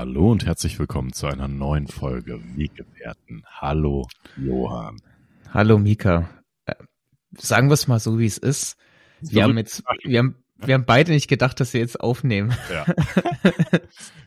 [0.00, 3.44] Hallo und herzlich willkommen zu einer neuen Folge Weggefährten.
[3.46, 4.96] Hallo, Johann.
[5.52, 6.26] Hallo, Mika.
[6.64, 6.74] Äh,
[7.36, 8.78] sagen wir es mal so, wie es ist.
[9.20, 12.56] Wir haben jetzt, wir haben, wir haben beide nicht gedacht, dass wir jetzt aufnehmen.
[12.72, 12.86] Ja.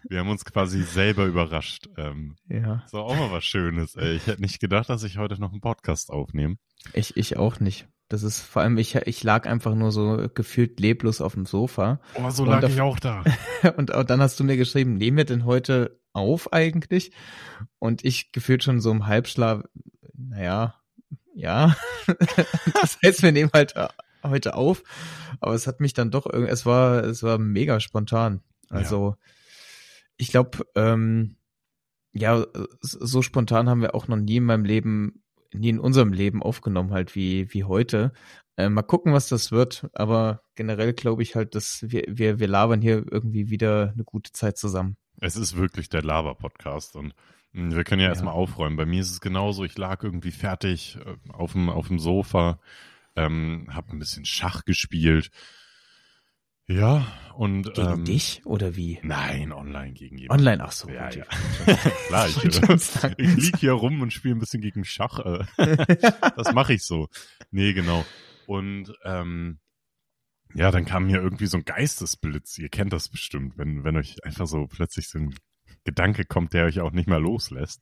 [0.09, 1.90] Wir haben uns quasi selber überrascht.
[1.98, 2.82] Ähm, ja.
[2.84, 3.96] Das war auch mal was Schönes.
[3.96, 4.18] Ey.
[4.18, 6.58] Ich hätte nicht gedacht, dass ich heute noch einen Podcast aufnehme.
[6.94, 7.88] Ich, ich auch nicht.
[8.14, 12.00] Das ist vor allem, ich, ich lag einfach nur so gefühlt leblos auf dem Sofa.
[12.14, 13.23] Oh, so lag ich auch da.
[13.75, 17.11] und dann hast du mir geschrieben, nehmen wir denn heute auf eigentlich?
[17.79, 19.64] Und ich gefühlt schon so im Halbschlaf,
[20.14, 20.75] naja,
[21.33, 21.75] ja.
[22.82, 23.74] das heißt, wir nehmen halt
[24.21, 24.83] heute auf.
[25.39, 28.41] Aber es hat mich dann doch irgendwie, es war, es war mega spontan.
[28.69, 29.32] Also, ja.
[30.18, 31.38] ich glaube, ähm,
[32.11, 32.45] ja,
[32.80, 35.22] so spontan haben wir auch noch nie in meinem Leben,
[35.53, 38.14] nie in unserem Leben aufgenommen, halt wie, wie heute.
[38.56, 42.48] Äh, mal gucken, was das wird, aber generell glaube ich halt, dass wir, wir, wir
[42.48, 44.95] labern hier irgendwie wieder eine gute Zeit zusammen.
[45.20, 47.14] Es ist wirklich der Laber-Podcast und
[47.53, 48.11] hm, wir können ja, ja.
[48.11, 48.75] erstmal aufräumen.
[48.75, 52.59] Bei mir ist es genauso, ich lag irgendwie fertig äh, auf dem, auf dem Sofa,
[53.16, 55.31] ähm, habe ein bisschen Schach gespielt.
[56.67, 57.73] Ja, und.
[57.73, 59.00] Gegen ähm, dich oder wie?
[59.03, 60.47] Nein, online gegen jemanden.
[60.47, 60.89] Online, ach so.
[60.89, 61.25] Ja, ja.
[62.08, 62.38] Klar, ich,
[63.17, 65.20] ich lieg hier rum und spiele ein bisschen gegen Schach.
[65.20, 65.45] Äh.
[66.36, 67.08] das mache ich so.
[67.52, 68.05] Nee, genau.
[68.47, 69.59] Und ähm,
[70.53, 72.58] ja, dann kam mir irgendwie so ein Geistesblitz.
[72.59, 75.36] Ihr kennt das bestimmt, wenn, wenn euch einfach so plötzlich so ein
[75.83, 77.81] Gedanke kommt, der euch auch nicht mehr loslässt.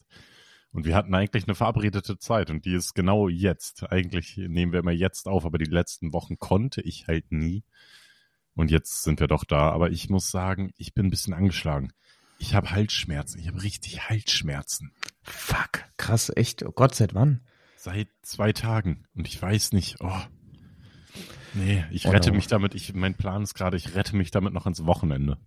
[0.72, 3.84] Und wir hatten eigentlich eine verabredete Zeit und die ist genau jetzt.
[3.92, 7.64] Eigentlich nehmen wir immer jetzt auf, aber die letzten Wochen konnte ich halt nie.
[8.56, 9.70] Und jetzt sind wir doch da.
[9.72, 11.92] Aber ich muss sagen, ich bin ein bisschen angeschlagen.
[12.40, 13.40] Ich habe Halsschmerzen.
[13.40, 14.92] Ich habe richtig Halsschmerzen.
[15.22, 16.64] Fuck, krass, echt.
[16.64, 17.42] Oh Gott, seit wann?
[17.78, 19.06] Seit zwei Tagen.
[19.14, 20.22] Und ich weiß nicht, oh.
[21.54, 22.36] Nee, ich oh rette no.
[22.36, 22.76] mich damit.
[22.76, 25.38] Ich, mein Plan ist gerade, ich rette mich damit noch ans Wochenende.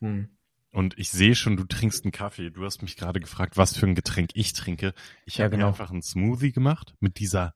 [0.00, 0.28] Hm.
[0.72, 2.50] Und ich sehe schon, du trinkst einen Kaffee.
[2.50, 4.94] Du hast mich gerade gefragt, was für ein Getränk ich trinke.
[5.26, 5.66] Ich ja, habe genau.
[5.66, 7.54] mir einfach einen Smoothie gemacht mit dieser,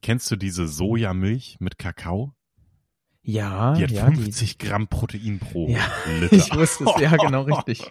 [0.00, 2.34] kennst du diese Sojamilch mit Kakao?
[3.24, 3.72] Ja.
[3.72, 4.66] Die hat ja, 50 die...
[4.66, 5.80] Gramm Protein pro ja,
[6.20, 6.36] Liter.
[6.36, 7.88] Ich wusste es, ja, genau richtig.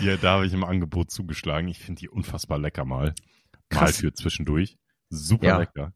[0.00, 1.68] die, da habe ich im Angebot zugeschlagen.
[1.68, 3.14] Ich finde die unfassbar lecker mal.
[3.68, 3.82] Krass.
[3.82, 4.76] Mal für zwischendurch.
[5.08, 5.58] Super ja.
[5.58, 5.92] lecker.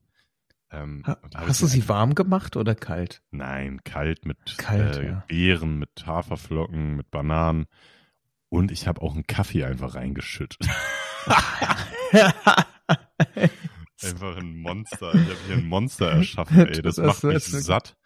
[0.71, 3.23] Ähm, ha, hast du sie warm gemacht oder kalt?
[3.31, 5.25] Nein, kalt mit kalt, äh, ja.
[5.29, 7.67] Beeren, mit Haferflocken, mit Bananen.
[8.49, 10.69] Und ich habe auch einen Kaffee einfach reingeschüttet.
[14.03, 15.15] einfach ein Monster.
[15.15, 16.83] Ich habe hier ein Monster erschaffen, ey.
[16.83, 17.97] Das, das macht mich satt.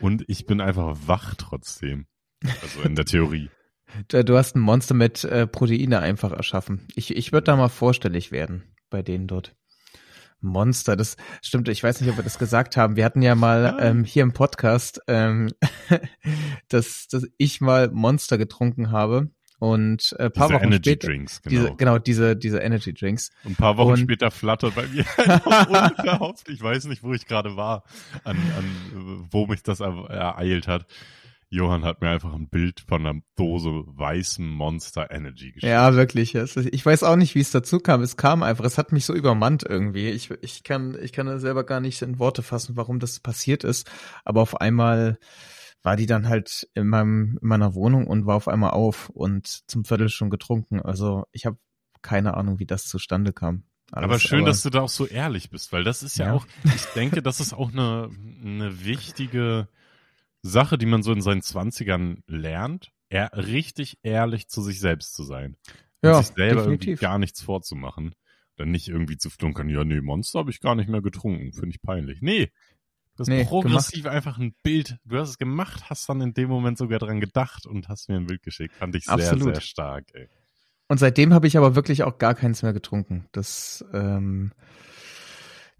[0.00, 2.06] Und ich bin einfach wach trotzdem.
[2.62, 3.50] Also in der Theorie.
[4.06, 6.86] Du hast ein Monster mit äh, Proteine einfach erschaffen.
[6.94, 9.56] Ich, ich würde da mal vorstellig werden bei denen dort.
[10.40, 12.96] Monster, das stimmt, ich weiß nicht, ob wir das gesagt haben.
[12.96, 15.50] Wir hatten ja mal ähm, hier im Podcast, ähm,
[16.68, 19.30] dass, dass ich mal Monster getrunken habe.
[19.60, 21.50] Und äh, paar diese Wochen Energy später, Drinks, genau.
[21.50, 23.30] Diese, genau, diese, diese Energy Drinks.
[23.44, 26.48] Und ein paar Wochen und, später flattert bei mir unverhofft.
[26.48, 27.84] Ich weiß nicht, wo ich gerade war,
[28.24, 30.86] an, an wo mich das ereilt hat.
[31.50, 35.64] Johann hat mir einfach ein Bild von einer Dose weißem Monster Energy geschickt.
[35.64, 36.34] Ja, wirklich.
[36.34, 38.00] Ich weiß auch nicht, wie es dazu kam.
[38.00, 40.08] Es kam einfach, es hat mich so übermannt irgendwie.
[40.08, 43.90] Ich, ich kann, ich kann selber gar nicht in Worte fassen, warum das passiert ist.
[44.24, 45.18] Aber auf einmal
[45.82, 49.46] war die dann halt in meinem, in meiner Wohnung und war auf einmal auf und
[49.46, 50.80] zum Viertel schon getrunken.
[50.80, 51.58] Also ich habe
[52.02, 53.64] keine Ahnung, wie das zustande kam.
[53.92, 56.26] Alles, aber schön, aber, dass du da auch so ehrlich bist, weil das ist ja,
[56.26, 56.32] ja.
[56.34, 58.08] auch, ich denke, das ist auch eine,
[58.44, 59.68] eine wichtige
[60.42, 65.24] Sache, die man so in seinen Zwanzigern lernt, er, richtig ehrlich zu sich selbst zu
[65.24, 65.56] sein.
[66.02, 68.14] Und ja, sich selber irgendwie gar nichts vorzumachen.
[68.56, 71.70] Dann nicht irgendwie zu flunkern, ja, nee, Monster habe ich gar nicht mehr getrunken, finde
[71.70, 72.20] ich peinlich.
[72.20, 72.52] Nee,
[73.20, 74.16] du hast nee, progressiv gemacht.
[74.16, 77.66] einfach ein Bild, du hast es gemacht, hast dann in dem Moment sogar dran gedacht
[77.66, 78.74] und hast mir ein Bild geschickt.
[78.76, 79.56] Fand ich sehr, Absolut.
[79.56, 80.28] sehr stark, ey.
[80.88, 83.26] Und seitdem habe ich aber wirklich auch gar keins mehr getrunken.
[83.32, 84.52] Das, ähm,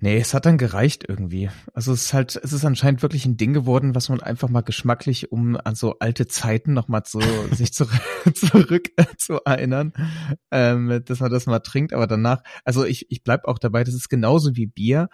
[0.02, 1.50] Nee, es hat dann gereicht irgendwie.
[1.74, 4.62] Also es ist halt, es ist anscheinend wirklich ein Ding geworden, was man einfach mal
[4.62, 7.20] geschmacklich, um an so alte Zeiten nochmal so
[7.52, 7.84] sich zu,
[8.34, 9.92] zurück äh, zu erinnern,
[10.50, 11.92] ähm, dass man das mal trinkt.
[11.92, 15.10] Aber danach, also ich, ich bleib auch dabei, das ist genauso wie Bier.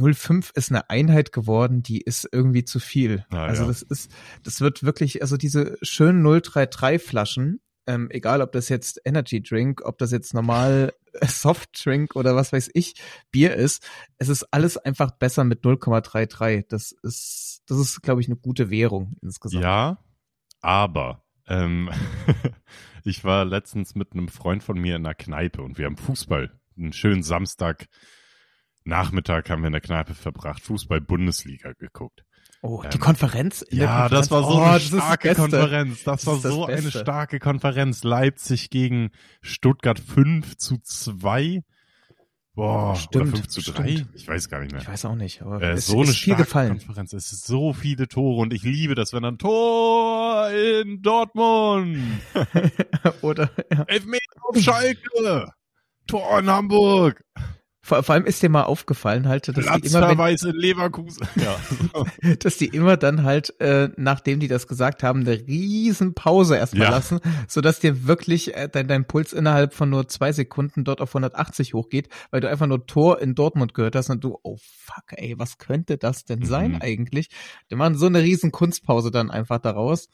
[0.00, 3.24] 05 ist eine Einheit geworden, die ist irgendwie zu viel.
[3.30, 3.68] Ah, also ja.
[3.68, 4.10] das ist,
[4.42, 9.82] das wird wirklich, also diese schönen 033 Flaschen, ähm, egal ob das jetzt Energy Drink,
[9.84, 10.92] ob das jetzt normal
[11.22, 12.94] Soft Drink oder was weiß ich
[13.30, 13.86] Bier ist,
[14.18, 16.66] es ist alles einfach besser mit 0,33.
[16.68, 19.62] Das ist, das ist, glaube ich, eine gute Währung insgesamt.
[19.62, 19.98] Ja,
[20.60, 21.90] aber ähm,
[23.04, 26.52] ich war letztens mit einem Freund von mir in einer Kneipe und wir haben Fußball,
[26.76, 27.88] einen schönen Samstag
[28.84, 32.24] Nachmittag haben wir in der Kneipe verbracht, Fußball Bundesliga geguckt.
[32.64, 33.64] Oh, die Konferenz?
[33.70, 34.10] Ja, Konferenz?
[34.10, 36.04] das war so oh, eine starke das Konferenz.
[36.04, 38.04] Das, das war so das eine starke Konferenz.
[38.04, 41.62] Leipzig gegen Stuttgart 5 zu 2.
[42.54, 43.92] Boah, stimmt, oder 5 zu 3?
[43.96, 44.10] Stimmt.
[44.14, 44.80] Ich weiß gar nicht mehr.
[44.80, 46.78] Ich weiß auch nicht, aber äh, es so ist eine viel gefallen.
[46.78, 47.12] Konferenz.
[47.14, 51.98] Es ist so viele Tore und ich liebe das, wenn dann Tor in Dortmund.
[53.22, 53.82] oder ja.
[53.88, 55.52] Elfmeter auf Schalke.
[56.06, 57.24] Tor in Hamburg.
[57.92, 62.34] Vor, vor allem ist dir mal aufgefallen halt, dass die immer wenn, Leverkusen, ja.
[62.38, 66.84] dass die immer dann halt, äh, nachdem die das gesagt haben, eine riesen Pause erstmal
[66.84, 66.90] ja.
[66.90, 71.02] lassen, so dass dir wirklich äh, dein, dein Puls innerhalb von nur zwei Sekunden dort
[71.02, 74.56] auf 180 hochgeht, weil du einfach nur Tor in Dortmund gehört hast und du, oh
[74.58, 76.78] fuck, ey, was könnte das denn sein mhm.
[76.80, 77.28] eigentlich?
[77.70, 80.08] Die machen so eine riesen Kunstpause dann einfach daraus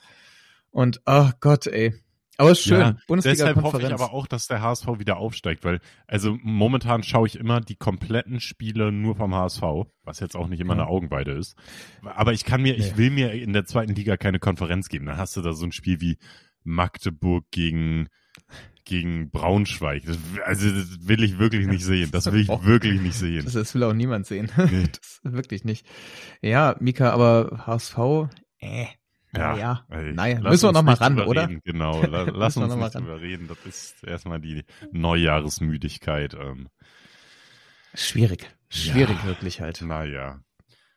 [0.73, 1.95] und, oh Gott, ey.
[2.39, 2.79] Aber ist schön.
[2.79, 7.27] Ja, deshalb hoffe ich aber auch, dass der HSV wieder aufsteigt, weil also momentan schaue
[7.27, 9.63] ich immer die kompletten Spiele nur vom HSV,
[10.05, 10.83] was jetzt auch nicht immer ja.
[10.83, 11.57] eine Augenweide ist.
[12.03, 12.79] Aber ich kann mir, nee.
[12.79, 15.07] ich will mir in der zweiten Liga keine Konferenz geben.
[15.07, 16.17] Dann hast du da so ein Spiel wie
[16.63, 18.09] Magdeburg gegen
[18.85, 20.05] gegen Braunschweig.
[20.07, 22.11] Das, also das will ich wirklich nicht sehen.
[22.11, 23.45] Das will ich wirklich nicht sehen.
[23.45, 24.51] Das, das will auch niemand sehen.
[24.57, 24.87] Nee.
[24.93, 25.87] Das wirklich nicht.
[26.41, 28.29] Ja, Mika, aber HSV,
[28.61, 28.87] äh,
[29.35, 29.87] ja, ja.
[29.89, 31.49] naja, müssen wir noch mal ran, oder?
[31.49, 31.61] Reden.
[31.65, 33.03] Genau, la, lass uns nicht ran.
[33.05, 33.49] drüber reden.
[33.49, 36.35] Das ist erstmal die Neujahresmüdigkeit.
[36.35, 36.69] Ähm.
[37.95, 39.27] Schwierig, schwierig ja.
[39.27, 39.83] wirklich halt.
[39.83, 40.41] Naja.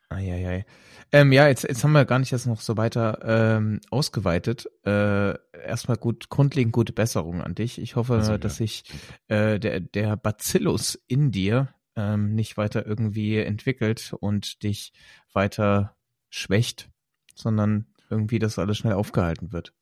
[0.10, 0.66] Eieiei.
[1.14, 4.68] Ähm, ja, jetzt, jetzt haben wir gar nicht jetzt noch so weiter ähm, ausgeweitet.
[4.86, 5.34] Äh,
[5.66, 7.82] erstmal gut, grundlegend gute Besserung an dich.
[7.82, 8.84] Ich hoffe, also, dass sich
[9.28, 14.94] äh, der, der Bacillus in dir ähm, nicht weiter irgendwie entwickelt und dich
[15.34, 15.96] weiter
[16.30, 16.90] schwächt,
[17.36, 19.74] sondern irgendwie das alles schnell aufgehalten wird.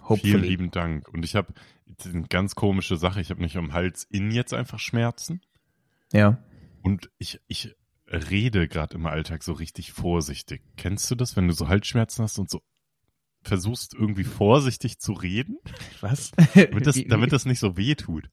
[0.00, 0.32] Hopefully.
[0.32, 1.08] Vielen lieben Dank.
[1.08, 1.52] Und ich habe
[2.04, 3.20] eine ganz komische Sache.
[3.20, 5.40] Ich habe nicht am Hals innen jetzt einfach Schmerzen.
[6.12, 6.42] Ja.
[6.82, 7.76] Und ich, ich
[8.06, 10.62] rede gerade im Alltag so richtig vorsichtig.
[10.76, 12.60] Kennst du das, wenn du so Halsschmerzen hast und so
[13.44, 15.58] versuchst irgendwie vorsichtig zu reden?
[16.00, 16.30] Was?
[16.54, 18.28] damit, das, damit das nicht so weh tut.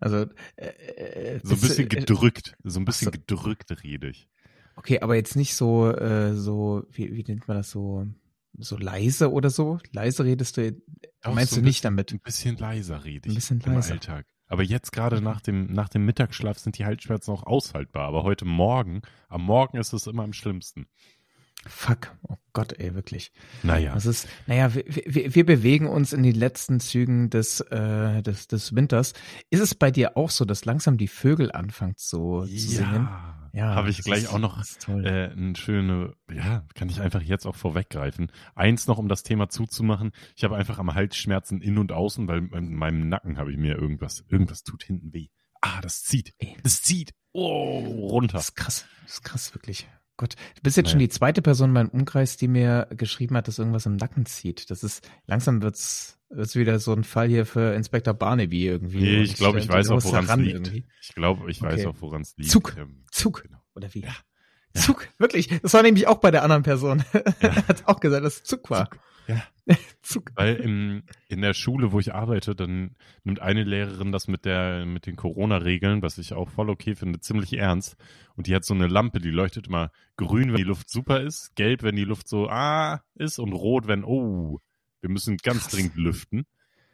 [0.00, 3.10] Also äh, äh so ein bisschen äh, gedrückt, so ein bisschen so.
[3.10, 4.28] gedrückt rede ich.
[4.76, 8.06] Okay, aber jetzt nicht so äh, so wie, wie nennt man das so
[8.58, 9.78] so leise oder so?
[9.92, 10.76] Leise redest du,
[11.22, 12.12] Auch meinst so du nicht damit?
[12.12, 13.92] Ein bisschen leiser rede ich ein bisschen im leiser.
[13.92, 14.26] Alltag.
[14.46, 18.06] Aber jetzt gerade nach dem, nach dem Mittagsschlaf sind die Halsschmerzen auch aushaltbar.
[18.06, 20.86] Aber heute Morgen, am Morgen ist es immer am schlimmsten.
[21.66, 23.32] Fuck, oh Gott, ey, wirklich.
[23.62, 23.94] Naja.
[23.94, 28.48] Das ist, naja, wir, wir, wir bewegen uns in die letzten Zügen des, äh, des,
[28.48, 29.14] des Winters.
[29.48, 32.50] Ist es bei dir auch so, dass langsam die Vögel anfangen so, ja.
[32.50, 33.08] zu singen?
[33.52, 37.46] Ja, habe ich gleich ist, auch noch äh, eine schöne, ja, kann ich einfach jetzt
[37.46, 38.32] auch vorweggreifen.
[38.54, 40.12] Eins noch, um das Thema zuzumachen.
[40.34, 43.58] Ich habe einfach am Hals Schmerzen in und außen, weil in meinem Nacken habe ich
[43.58, 45.28] mir irgendwas, irgendwas tut hinten weh.
[45.60, 46.34] Ah, das zieht.
[46.62, 47.14] Das zieht.
[47.32, 48.34] Oh, runter.
[48.34, 48.86] Das ist krass.
[49.02, 49.86] Das ist krass, wirklich.
[50.16, 50.92] Gott, du bist jetzt naja.
[50.92, 54.26] schon die zweite Person in meinem Umkreis, die mir geschrieben hat, dass irgendwas im Nacken
[54.26, 54.70] zieht.
[54.70, 59.00] Das ist, langsam wird's, wird's wieder so ein Fall hier für Inspektor Barnaby irgendwie.
[59.00, 60.54] Nee, ich glaube, ich weiß auch, woran es liegt.
[60.54, 60.84] Irgendwie.
[61.00, 61.72] Ich glaube, ich okay.
[61.72, 62.50] weiß auch, woran es liegt.
[62.50, 63.58] Zug, ähm, Zug, genau.
[63.74, 64.00] oder wie?
[64.00, 64.14] Ja.
[64.74, 64.80] Ja.
[64.80, 65.48] Zug, wirklich.
[65.60, 67.04] Das war nämlich auch bei der anderen Person.
[67.14, 67.20] Ja.
[67.40, 68.90] er hat auch gesagt, dass es Zug war.
[68.90, 69.00] Zug.
[69.28, 69.42] Ja.
[70.02, 70.32] Zug.
[70.34, 74.84] Weil im, in der Schule, wo ich arbeite, dann nimmt eine Lehrerin das mit der,
[74.84, 77.96] mit den Corona-Regeln, was ich auch voll okay finde, ziemlich ernst.
[78.34, 81.54] Und die hat so eine Lampe, die leuchtet immer grün, wenn die Luft super ist,
[81.54, 84.60] gelb, wenn die Luft so, ah, ist und rot, wenn, oh,
[85.02, 85.72] wir müssen ganz Krass.
[85.72, 86.46] dringend lüften.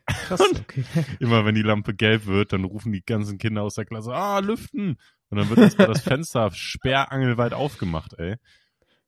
[0.06, 0.84] Krass, okay.
[1.20, 4.38] immer wenn die Lampe gelb wird, dann rufen die ganzen Kinder aus der Klasse, ah,
[4.41, 4.96] lüften.
[5.29, 8.36] Und dann wird erstmal das Fenster sperrangelweit aufgemacht, ey.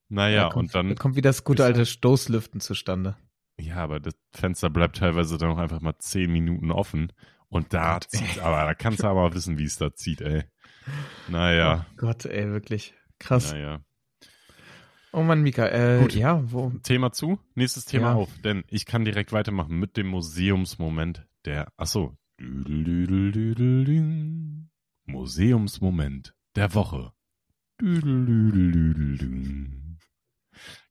[0.08, 0.88] Naja, da kommt, und dann.
[0.90, 3.16] Da kommt wieder das gute alte Stoßlüften zustande.
[3.58, 7.12] Ja, aber das Fenster bleibt teilweise dann auch einfach mal zehn Minuten offen.
[7.48, 10.44] Und da Gott, zieht, aber da kannst du aber wissen, wie es da zieht, ey.
[11.28, 11.86] Naja.
[11.90, 12.94] Oh Gott, ey, wirklich.
[13.18, 13.52] Krass.
[13.52, 13.80] Naja.
[15.12, 16.14] Oh Mann, Mika, äh, Gut.
[16.14, 16.70] ja, wo?
[16.82, 18.14] Thema zu, nächstes Thema ja.
[18.14, 22.16] auf, denn ich kann direkt weitermachen mit dem Museumsmoment der, achso,
[25.06, 27.12] Museumsmoment der Woche.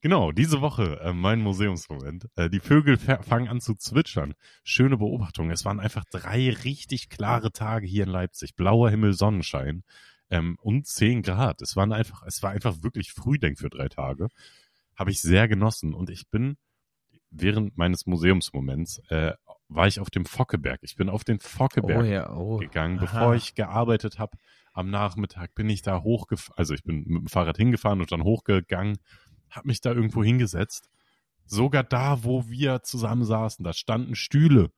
[0.02, 2.28] Genau, diese Woche äh, mein Museumsmoment.
[2.36, 4.34] Äh, die Vögel fangen an zu zwitschern.
[4.64, 5.52] Schöne Beobachtung.
[5.52, 8.56] Es waren einfach drei richtig klare Tage hier in Leipzig.
[8.56, 9.84] Blauer Himmel, Sonnenschein
[10.30, 11.62] ähm, und zehn Grad.
[11.62, 14.28] Es waren einfach, es war einfach wirklich Frühdenk für drei Tage.
[14.96, 16.58] Habe ich sehr genossen und ich bin
[17.32, 19.34] während meines Museumsmoments äh,
[19.68, 20.80] war ich auf dem Fockeberg.
[20.82, 22.58] Ich bin auf den Fockeberg oh ja, oh.
[22.58, 23.06] gegangen, Aha.
[23.06, 24.38] bevor ich gearbeitet habe.
[24.74, 28.24] Am Nachmittag bin ich da hochgefahren, also ich bin mit dem Fahrrad hingefahren und dann
[28.24, 28.98] hochgegangen,
[29.50, 30.90] habe mich da irgendwo hingesetzt.
[31.46, 34.72] Sogar da, wo wir zusammen saßen, da standen Stühle.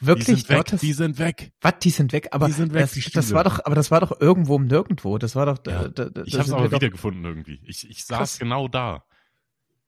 [0.00, 0.26] Wirklich?
[0.26, 0.56] Die sind weg.
[0.56, 1.52] Gottes, die sind weg.
[1.60, 1.74] Was?
[1.82, 2.28] Die sind weg?
[2.32, 5.18] Aber die sind weg, das, das war doch, aber das war doch irgendwo nirgendwo.
[5.18, 5.58] Das war doch.
[5.66, 5.88] Ja.
[5.88, 7.60] Da, da, ich habe es aber wiedergefunden irgendwie.
[7.64, 8.38] Ich, ich saß Krass.
[8.38, 9.04] genau da.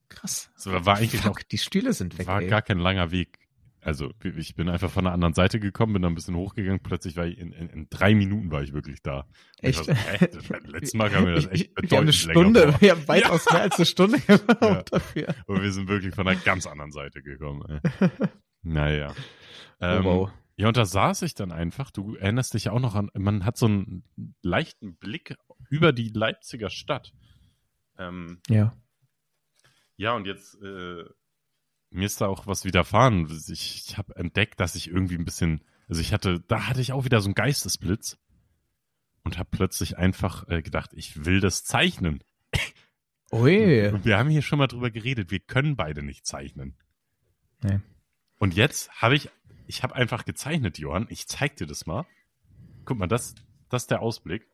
[0.09, 0.50] Krass.
[0.57, 2.26] Es war eigentlich Fuck, auch, die Stühle sind weg.
[2.26, 2.49] war ey.
[2.49, 3.38] gar kein langer Weg.
[3.83, 7.17] Also ich bin einfach von der anderen Seite gekommen, bin dann ein bisschen hochgegangen, plötzlich
[7.17, 9.26] war ich in, in, in drei Minuten war ich wirklich da.
[9.62, 9.85] Echt?
[9.87, 10.49] So, echt?
[10.50, 13.47] Beim letzten Mal kam mir das echt Wir haben eine bedeutend Stunde, wir haben weitaus
[13.50, 14.83] mehr als eine Stunde gebraucht Ja.
[14.90, 15.35] dafür.
[15.47, 17.81] Und wir sind wirklich von einer ganz anderen Seite gekommen.
[18.00, 18.09] Ey.
[18.62, 19.14] Naja.
[19.80, 20.32] Ähm, oh, wow.
[20.56, 23.46] Ja, und da saß ich dann einfach, du erinnerst dich ja auch noch an, man
[23.46, 24.04] hat so einen
[24.42, 25.37] leichten Blick
[25.70, 27.14] über die Leipziger Stadt.
[27.99, 28.75] Ähm, Ja.
[29.96, 31.04] ja, und jetzt, äh,
[31.90, 33.26] mir ist da auch was widerfahren.
[33.49, 36.92] Ich, ich habe entdeckt, dass ich irgendwie ein bisschen, also ich hatte, da hatte ich
[36.92, 38.18] auch wieder so einen Geistesblitz
[39.25, 42.22] und habe plötzlich einfach äh, gedacht, ich will das zeichnen.
[43.32, 43.88] Ui.
[43.88, 46.76] Und wir haben hier schon mal drüber geredet, wir können beide nicht zeichnen.
[47.62, 47.80] Nee.
[48.38, 49.30] Und jetzt habe ich,
[49.71, 51.07] ich habe einfach gezeichnet, Johann.
[51.11, 52.05] Ich zeig dir das mal.
[52.85, 53.35] Guck mal, das,
[53.69, 54.49] das ist der Ausblick.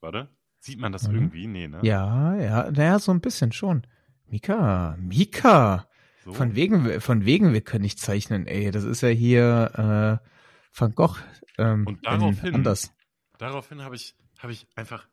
[0.00, 0.28] Warte.
[0.60, 1.14] Sieht man das Mhm.
[1.14, 1.46] irgendwie?
[1.46, 1.80] Nee, ne?
[1.82, 3.86] Ja, ja, naja, so ein bisschen schon.
[4.26, 5.88] Mika, Mika.
[6.24, 6.34] So.
[6.34, 8.70] Von wegen, von wegen, wir können nicht zeichnen, ey.
[8.70, 10.28] Das ist ja hier äh,
[10.78, 11.16] Van Gogh.
[11.56, 12.92] Ähm, Und in daraufhin- anders.
[13.38, 15.08] Daraufhin habe ich, habe ich einfach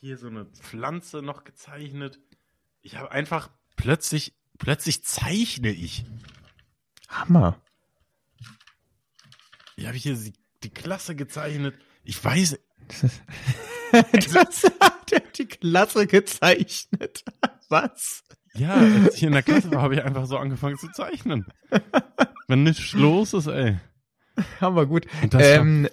[0.00, 2.18] hier so eine Pflanze noch gezeichnet.
[2.80, 6.06] Ich habe einfach plötzlich, plötzlich zeichne ich.
[7.08, 7.60] Hammer.
[9.76, 11.74] Ich habe hier die, die Klasse gezeichnet.
[12.04, 12.58] Ich weiß,
[14.32, 17.24] das hat er die Klasse gezeichnet.
[17.68, 18.22] Was?
[18.54, 21.46] ja, als ich in der Klasse war, habe ich einfach so angefangen zu zeichnen.
[22.46, 23.78] Wenn nichts los ist, ey.
[24.60, 25.06] Hammer gut.
[25.32, 25.88] Ähm,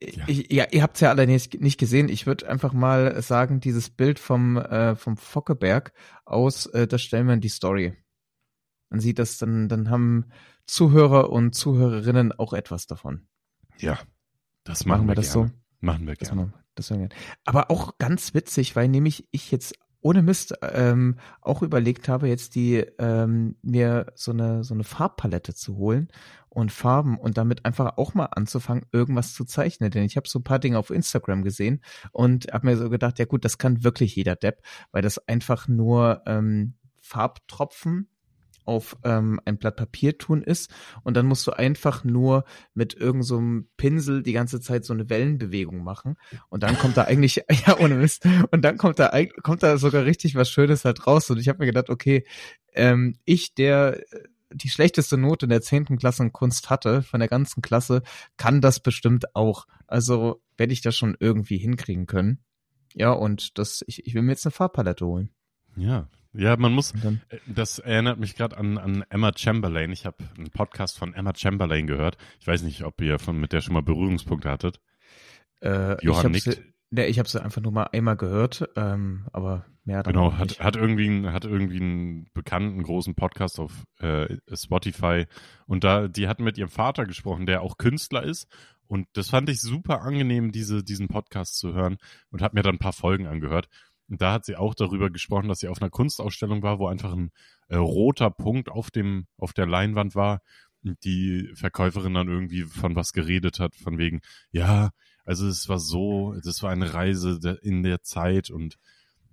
[0.00, 0.24] Ja.
[0.28, 2.08] ich, ja, ihr habt es ja alle nicht, nicht gesehen.
[2.08, 5.92] Ich würde einfach mal sagen, dieses Bild vom, äh, vom Fockeberg
[6.24, 7.94] aus, äh, das stellen wir in die Story.
[8.90, 10.26] Man sieht das, dann, dann haben
[10.68, 13.26] Zuhörer und Zuhörerinnen auch etwas davon.
[13.78, 13.98] ja,
[14.64, 15.48] das Machen, machen, wir das gerne.
[15.48, 15.54] so?
[15.80, 16.52] Machen wir Das gerne.
[16.52, 17.08] wir, das wir,
[17.44, 22.54] aber auch ganz witzig, weil nämlich ich jetzt ohne Mist ähm, auch überlegt habe, jetzt
[22.54, 26.08] die ähm, mir so eine so eine Farbpalette zu holen
[26.48, 29.90] und Farben und damit einfach auch mal anzufangen, irgendwas zu zeichnen.
[29.90, 31.82] Denn ich habe so ein paar Dinge auf Instagram gesehen
[32.12, 35.66] und habe mir so gedacht, ja gut, das kann wirklich jeder Depp, weil das einfach
[35.66, 38.08] nur ähm, Farbtropfen
[38.68, 40.70] auf ähm, ein Blatt Papier tun ist.
[41.02, 42.44] Und dann musst du einfach nur
[42.74, 46.16] mit irgendeinem so einem Pinsel die ganze Zeit so eine Wellenbewegung machen.
[46.50, 48.24] Und dann kommt da eigentlich ja ohne Mist.
[48.50, 49.10] Und dann kommt da
[49.42, 51.30] kommt da sogar richtig was Schönes halt raus.
[51.30, 52.24] Und ich habe mir gedacht okay
[52.74, 57.20] ähm, ich der äh, die schlechteste Note in der zehnten Klasse in Kunst hatte von
[57.20, 58.02] der ganzen Klasse
[58.38, 59.66] kann das bestimmt auch.
[59.86, 62.44] Also werde ich das schon irgendwie hinkriegen können.
[62.94, 65.30] Ja und das ich, ich will mir jetzt eine Farbpalette holen
[65.78, 66.08] Ja.
[66.34, 69.90] Ja, man muss, Äh, Das erinnert mich gerade an, an Emma Chamberlain.
[69.92, 72.16] Ich habe einen Podcast von Emma Chamberlain gehört.
[72.40, 74.80] Ich weiß nicht, ob ihr von mit der schon mal Berührungspunkte hattet.
[75.60, 76.62] Äh, Johann ich habe nickt.
[76.90, 80.60] ne, ich habe sie einfach nur mal einmal gehört, ähm, aber mehr dann Genau, hat,
[80.60, 85.24] hat irgendwie einen, hat irgendwie einen bekannten großen Podcast auf äh, Spotify
[85.66, 88.46] und da die hatten mit ihrem Vater gesprochen, der auch Künstler ist
[88.86, 91.96] und das fand ich super angenehm, diese diesen Podcast zu hören
[92.30, 93.68] und habe mir dann ein paar Folgen angehört.
[94.08, 97.12] Und da hat sie auch darüber gesprochen, dass sie auf einer Kunstausstellung war, wo einfach
[97.12, 97.30] ein
[97.68, 100.40] äh, roter Punkt auf dem auf der Leinwand war
[100.82, 104.90] und die Verkäuferin dann irgendwie von was geredet hat, von wegen, ja,
[105.24, 108.78] also es war so, das war eine Reise in der Zeit und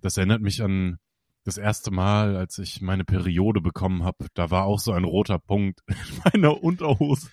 [0.02, 0.98] das erinnert mich an
[1.44, 4.26] das erste Mal, als ich meine Periode bekommen habe.
[4.34, 7.30] Da war auch so ein roter Punkt in meiner Unterhose.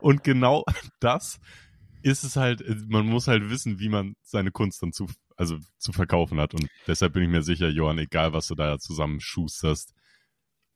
[0.00, 0.64] Und genau
[1.00, 1.40] das
[2.02, 5.92] ist es halt, man muss halt wissen, wie man seine Kunst dann zu, also zu
[5.92, 6.54] verkaufen hat.
[6.54, 9.94] Und deshalb bin ich mir sicher, Johann, egal was du da zusammen schusterst,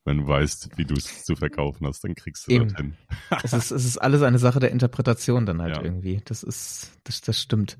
[0.04, 2.68] wenn du weißt, wie du es zu verkaufen hast, dann kriegst du Eben.
[2.68, 2.96] das hin.
[3.44, 5.82] es, ist, es ist alles eine Sache der Interpretation dann halt Ja.
[5.82, 6.22] irgendwie.
[6.24, 7.78] Das ist, das, das stimmt.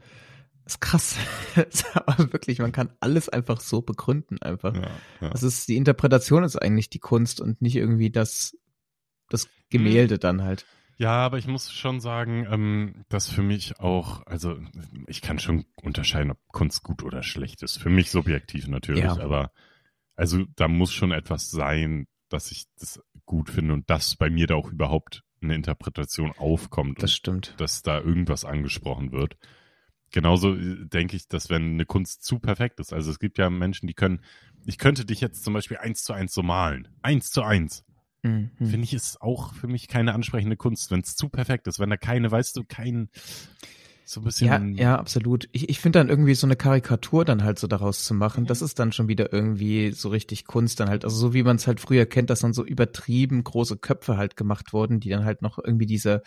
[0.65, 1.17] Das ist krass.
[2.07, 4.75] aber wirklich, man kann alles einfach so begründen einfach.
[4.75, 4.91] Ja,
[5.23, 5.31] ja.
[5.33, 8.55] Es ist, die Interpretation ist eigentlich die Kunst und nicht irgendwie das,
[9.31, 10.21] das Gemälde Hm.
[10.21, 10.67] dann halt.
[10.99, 14.59] Ja, aber ich muss schon sagen, ähm, dass für mich auch, also
[15.07, 17.77] ich kann schon unterscheiden, ob Kunst gut oder schlecht ist.
[17.79, 19.21] Für mich subjektiv natürlich, Ja.
[19.21, 19.53] aber
[20.17, 24.49] also da muss schon etwas sein, dass ich das gut finde und dass bei mir
[24.49, 27.55] da auch überhaupt eine Interpretation aufkommt Das stimmt.
[27.59, 29.37] dass da irgendwas angesprochen wird.
[30.11, 33.51] Genauso äh, denke ich, dass wenn eine Kunst zu perfekt ist, also es gibt ja
[33.51, 34.21] Menschen, die können,
[34.67, 36.89] ich könnte dich jetzt zum Beispiel eins zu eins so malen.
[37.03, 37.85] Eins zu eins
[38.23, 38.51] Mhm.
[38.59, 41.91] finde ich, ist auch für mich keine ansprechende Kunst, wenn es zu perfekt ist, wenn
[41.91, 43.11] da keine, weißt du, kein
[44.09, 44.75] so ein bisschen.
[44.75, 45.49] Ja, ja, absolut.
[45.53, 48.63] Ich, ich finde dann irgendwie so eine Karikatur dann halt so daraus zu machen, das
[48.63, 51.05] ist dann schon wieder irgendwie so richtig Kunst dann halt.
[51.05, 54.35] Also so wie man es halt früher kennt, dass dann so übertrieben große Köpfe halt
[54.35, 56.23] gemacht wurden, die dann halt noch irgendwie diese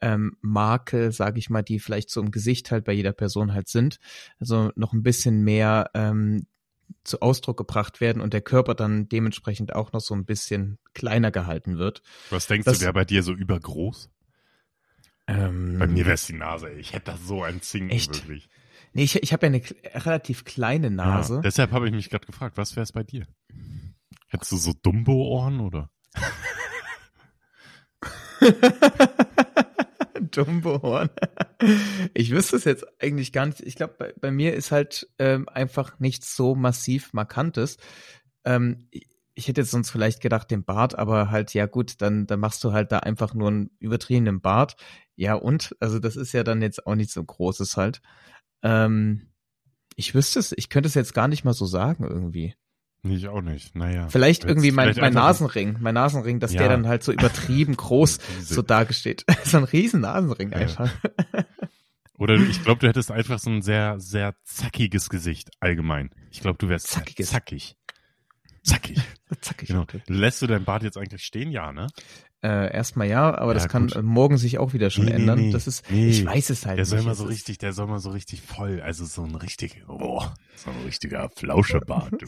[0.00, 3.68] ähm, Marke, sage ich mal, die vielleicht so im Gesicht halt bei jeder Person halt
[3.68, 3.98] sind.
[4.38, 6.46] Also noch ein bisschen mehr ähm,
[7.04, 11.30] zu Ausdruck gebracht werden und der Körper dann dementsprechend auch noch so ein bisschen kleiner
[11.30, 12.02] gehalten wird.
[12.30, 14.10] Was denkst Das- du, wäre bei dir so übergroß?
[15.26, 16.70] Ähm, Bei mir wäre es die Nase.
[16.70, 18.14] Ich hätte das so ein Zinken, Echt?
[18.14, 18.48] wirklich.
[18.94, 19.62] nee, ich, ich habe ja eine
[20.04, 21.34] relativ kleine Nase.
[21.36, 23.26] Ja, deshalb habe ich mich gerade gefragt, was wäre es bei dir?
[24.28, 25.90] Hättest du so Dumbo-Ohren oder?
[30.38, 31.10] Dumbo-Horn.
[32.14, 33.60] Ich wüsste es jetzt eigentlich gar nicht.
[33.60, 37.78] Ich glaube, bei, bei mir ist halt ähm, einfach nichts so massiv Markantes.
[38.44, 42.26] Ähm, ich, ich hätte jetzt sonst vielleicht gedacht, den Bart, aber halt, ja gut, dann,
[42.26, 44.76] dann machst du halt da einfach nur einen übertriebenen Bart.
[45.16, 45.76] Ja, und?
[45.80, 48.00] Also das ist ja dann jetzt auch nicht so großes halt.
[48.62, 49.32] Ähm,
[49.96, 52.54] ich wüsste es, ich könnte es jetzt gar nicht mal so sagen irgendwie.
[53.04, 53.76] Ich auch nicht.
[53.76, 54.08] Naja.
[54.08, 56.60] Vielleicht irgendwie mein, vielleicht mein Nasenring, mein Nasenring, dass Ja.
[56.60, 59.24] der dann halt so übertrieben groß so dargestellt.
[59.44, 60.58] so ein riesen Nasenring Ja.
[60.58, 60.90] einfach.
[62.18, 66.10] Oder ich glaube, du hättest einfach so ein sehr, sehr zackiges Gesicht allgemein.
[66.32, 67.30] Ich glaube, du wärst Zackiges.
[67.30, 67.76] zackig.
[68.64, 69.00] Zackig.
[69.40, 69.68] Zackig.
[69.68, 69.86] Genau.
[70.08, 71.52] Lässt du deinen Bart jetzt eigentlich stehen?
[71.52, 71.86] Ja, ne?
[72.40, 73.96] Äh, erstmal ja, aber Ja, das kann gut.
[73.96, 75.38] äh, morgen sich auch wieder schon Nee, nee, ändern.
[75.40, 75.50] nee.
[75.52, 76.08] Das ist, Nee.
[76.08, 77.06] ich weiß es halt Der soll nicht.
[77.08, 80.22] mal so richtig, der soll mal so richtig voll, also so ein richtig, oh,
[80.54, 82.12] so ein richtiger Flauschebart.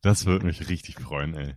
[0.00, 1.54] Das würde mich richtig freuen, ey.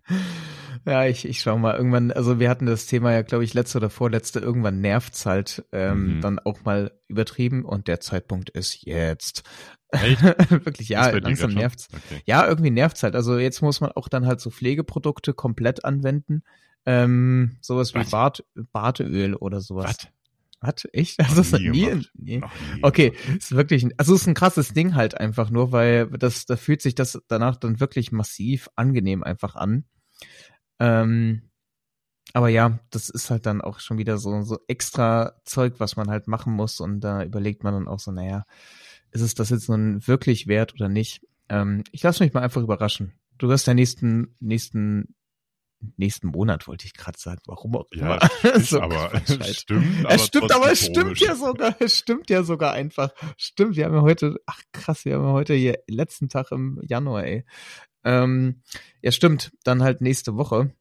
[0.86, 3.77] ja, ich, ich schau mal irgendwann, also wir hatten das Thema ja, glaube ich, letzte
[3.77, 6.22] oder vorletzte, irgendwann nervt's halt ähm, Mhm.
[6.22, 9.43] dann auch mal übertrieben und der Zeitpunkt ist jetzt.
[9.91, 10.21] Echt?
[10.65, 11.88] Wirklich, ja, langsam nervt's.
[11.93, 12.21] Okay.
[12.25, 13.15] Ja, irgendwie nervt's halt.
[13.15, 16.43] Also jetzt muss man auch dann halt so Pflegeprodukte komplett anwenden.
[16.86, 18.10] Ähm, sowas wie Was?
[18.10, 19.86] Bart, Bartöl oder sowas.
[19.86, 20.07] Was?
[20.75, 20.88] Was?
[20.93, 21.19] Echt?
[21.19, 22.38] Also das nie nie, nie.
[22.39, 22.79] Noch nie.
[22.83, 26.55] Okay, ist wirklich, ein- also ist ein krasses Ding halt einfach nur, weil das, da
[26.55, 29.86] fühlt sich das danach dann wirklich massiv angenehm einfach an.
[30.79, 31.43] Ähm,
[32.33, 36.10] aber ja, das ist halt dann auch schon wieder so, so extra Zeug, was man
[36.10, 38.45] halt machen muss und da überlegt man dann auch so, naja,
[39.11, 41.21] ist es das jetzt nun wirklich wert oder nicht?
[41.49, 43.13] Ähm, ich lasse mich mal einfach überraschen.
[43.37, 45.15] Du wirst ja nächsten, nächsten,
[45.97, 47.41] nächsten Monat, wollte ich gerade sagen.
[47.47, 48.29] Warum auch Ja, immer.
[48.55, 49.27] ist So aber, halt.
[49.57, 51.21] stimmt, Es stimmt, aber es stimmt komisch.
[51.21, 53.11] ja sogar, es stimmt ja sogar einfach.
[53.37, 56.79] Stimmt, wir haben ja heute, ach krass, wir haben ja heute hier letzten Tag im
[56.83, 57.45] Januar, ey.
[58.03, 58.61] Ähm,
[59.01, 60.71] ja, stimmt, dann halt nächste Woche.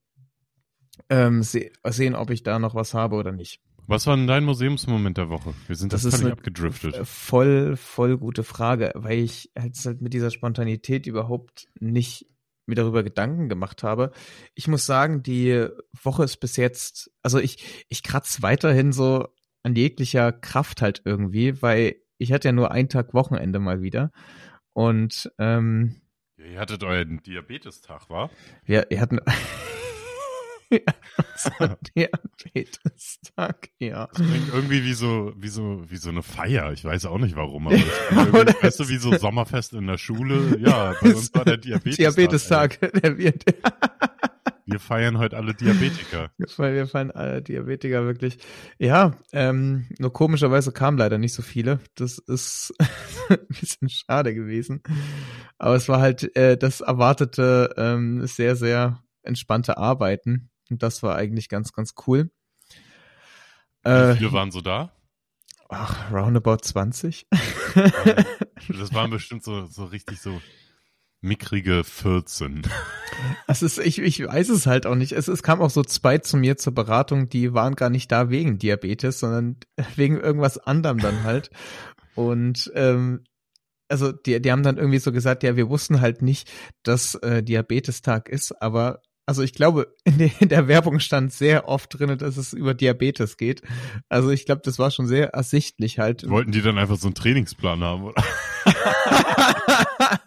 [1.08, 3.60] Ähm, se sehen, ob ich da noch was habe oder nicht.
[3.90, 5.52] Was war denn dein Museumsmoment der Woche?
[5.66, 6.94] Wir sind Das das, ist völlig eine- abgedriftet.
[6.94, 12.26] Äh, Voll, voll gute Frage, weil ich halt halt mit dieser Spontanität überhaupt nicht
[12.66, 14.12] mir darüber Gedanken gemacht habe.
[14.54, 15.66] Ich muss sagen, die
[16.04, 19.26] Woche ist bis jetzt, also ich, ich kratz weiterhin so
[19.64, 24.12] an jeglicher Kraft halt irgendwie, weil ich hatte ja nur einen Tag Wochenende mal wieder.
[24.72, 25.96] Und ähm,
[26.38, 28.30] Ihr hattet euren Diabetestag, war?
[28.64, 29.18] wir, wir hatten
[30.72, 30.80] ja,
[31.16, 34.06] unser Diabetestag, ja.
[34.08, 36.72] Klingt irgendwie wie so, wie so, wie so eine Feier.
[36.72, 37.76] Ich weiß auch nicht warum, aber,
[38.10, 40.58] irgendwie, weißt du, wie so Sommerfest in der Schule.
[40.60, 42.14] Ja, bei uns war der Diabetestag.
[42.14, 42.80] Diabetestag.
[43.02, 43.44] Der wird.
[44.66, 46.30] Wir feiern heute alle Diabetiker.
[46.56, 48.38] Weil wir fallen alle Diabetiker wirklich.
[48.78, 51.80] Ja, ähm, nur komischerweise kamen leider nicht so viele.
[51.96, 52.72] Das ist
[53.28, 54.82] ein bisschen schade gewesen.
[55.58, 60.49] Aber es war halt äh, das erwartete ähm, sehr, sehr entspannte Arbeiten.
[60.70, 62.30] Und das war eigentlich ganz, ganz cool.
[63.82, 64.92] Wie Äh, viele waren so da?
[65.68, 67.26] ach, roundabout 20.
[68.68, 70.40] Das waren bestimmt so, so richtig so
[71.20, 72.62] mickrige 14.
[73.46, 75.12] Es ist, ich, ich weiß es halt auch nicht.
[75.12, 78.30] Es, es kam auch so zwei zu mir zur Beratung, die waren gar nicht da
[78.30, 79.56] wegen Diabetes, sondern
[79.96, 81.50] wegen irgendwas anderem dann halt.
[82.14, 83.24] Und ähm,
[83.88, 86.50] also die, die haben dann irgendwie so gesagt, ja, wir wussten halt nicht,
[86.82, 91.68] dass äh, Diabetestag ist, aber also ich glaube, in, der- in der Werbung stand sehr
[91.68, 93.62] oft drin, dass es über Diabetes geht.
[94.08, 96.28] Also ich glaube, das war schon sehr ersichtlich halt.
[96.28, 98.04] Wollten die dann einfach so einen Trainingsplan haben?
[98.04, 98.22] Oder?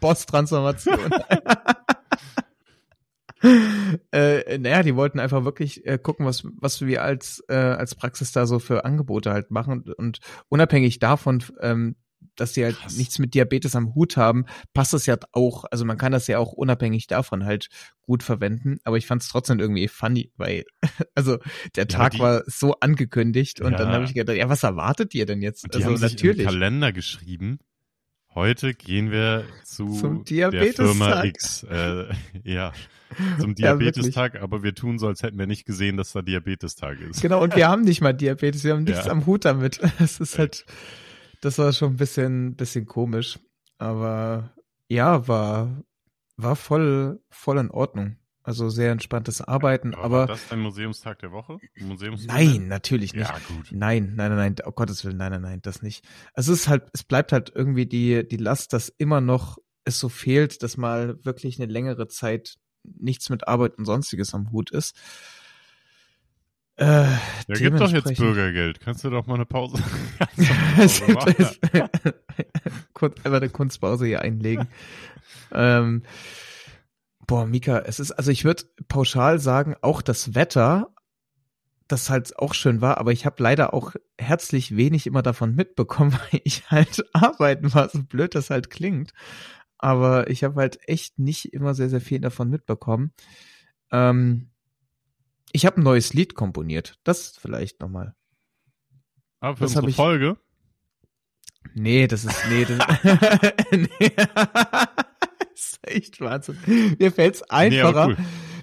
[0.00, 0.98] Boss-Transformation.
[4.12, 8.32] äh, naja, die wollten einfach wirklich äh, gucken, was, was wir als, äh, als Praxis
[8.32, 9.72] da so für Angebote halt machen.
[9.82, 11.96] Und, und unabhängig davon, ähm,
[12.36, 12.96] dass die halt Krass.
[12.96, 16.38] nichts mit Diabetes am Hut haben, passt das ja auch, also man kann das ja
[16.38, 17.68] auch unabhängig davon halt
[18.00, 20.64] gut verwenden, aber ich fand es trotzdem irgendwie funny, weil,
[21.14, 21.38] also
[21.76, 23.94] der Tag die- war so angekündigt und dann Ja.
[23.94, 25.64] habe ich gedacht, ja, was erwartet ihr denn jetzt?
[25.64, 26.38] Die also haben sich natürlich.
[26.40, 27.58] im Kalender geschrieben.
[28.34, 30.86] Heute gehen wir zu Zum der Diabetestag.
[30.86, 31.64] Firma X.
[31.64, 32.06] Äh,
[32.44, 32.72] ja,
[33.38, 36.98] zum Ja, Diabetestag, aber wir tun so, als hätten wir nicht gesehen, dass da Diabetestag
[37.02, 37.20] ist.
[37.20, 39.12] Genau, und wir haben nicht mal Diabetes, wir haben nichts Ja.
[39.12, 39.80] am Hut damit.
[39.98, 40.64] Das ist halt,
[41.42, 43.38] das war schon ein bisschen, bisschen komisch.
[43.76, 44.54] Aber
[44.88, 45.82] ja, war,
[46.36, 48.16] war voll, voll in Ordnung.
[48.44, 51.58] Also sehr entspanntes Arbeiten, Aber, aber, war das dein Museumstag der Woche?
[51.78, 53.28] Museums nein, natürlich nicht.
[53.28, 53.68] Ja, gut.
[53.70, 56.04] Nein, nein, nein, nein, oh Gottes Willen, nein, nein, nein, das nicht.
[56.34, 60.00] Also es ist halt, es bleibt halt irgendwie die, die Last, dass immer noch es
[60.00, 64.72] so fehlt, dass mal wirklich eine längere Zeit nichts mit Arbeit und sonstiges am Hut
[64.72, 64.96] ist.
[66.76, 68.80] Äh, Ja, gib doch jetzt Bürgergeld.
[68.80, 69.82] Kannst du doch mal eine Pause.
[70.36, 71.64] Gibt
[72.94, 74.68] Kurz einfach eine Kunstpause hier einlegen.
[75.52, 76.02] ähm,
[77.26, 80.94] boah, Mika, es ist, also ich würde pauschal sagen, auch das Wetter,
[81.88, 86.12] das halt auch schön war, aber ich habe leider auch herzlich wenig immer davon mitbekommen,
[86.32, 89.12] weil ich halt arbeiten war, so blöd das halt klingt.
[89.78, 93.12] Aber ich habe halt echt nicht immer sehr, sehr viel davon mitbekommen.
[93.90, 94.51] Ähm,
[95.52, 96.98] ich habe ein neues Lied komponiert.
[97.04, 98.14] Das vielleicht nochmal.
[99.40, 100.36] Ah, für Das unsere ich- Folge?
[101.74, 102.78] Nee, das ist, nee, das,
[103.70, 104.12] nee.
[104.16, 104.88] das
[105.54, 106.58] ist echt Wahnsinn.
[106.98, 108.16] Mir fällt's Nee, aber einfacher, cool.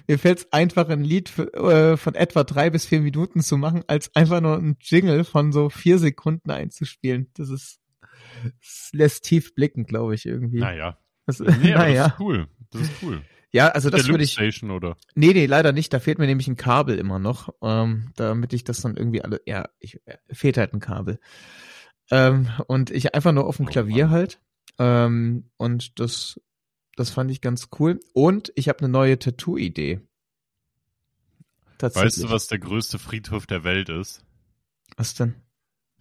[0.06, 3.82] mir fällt's einfacher, ein Lied für, äh, von etwa drei bis vier Minuten zu machen,
[3.86, 7.30] als einfach nur ein Jingle von so vier Sekunden einzuspielen.
[7.34, 7.80] Das ist,
[8.42, 10.60] das lässt tief blicken, glaube ich, irgendwie.
[10.60, 10.98] Naja.
[11.26, 12.06] Das, Nee, aber das naja.
[12.06, 12.48] ist cool.
[12.70, 13.22] Das ist cool.
[13.52, 14.96] Ja, also das würde ich, Station, oder?
[15.14, 15.92] Nee, nee, leider nicht.
[15.92, 19.40] Da fehlt mir nämlich ein Kabel immer noch, ähm, damit ich das dann irgendwie alle,
[19.44, 21.18] ja, ich, äh, fehlt halt ein Kabel.
[22.12, 24.14] Ähm, und ich einfach nur auf dem Oh, Klavier Mann.
[24.14, 24.40] halt.
[24.78, 26.40] Ähm, und das,
[26.96, 27.98] das fand ich ganz cool.
[28.12, 30.00] Und ich habe eine neue Tattoo-Idee.
[31.78, 32.12] Tatsächlich.
[32.12, 34.24] Weißt du, was der größte Friedhof der Welt ist?
[34.96, 35.34] Was denn?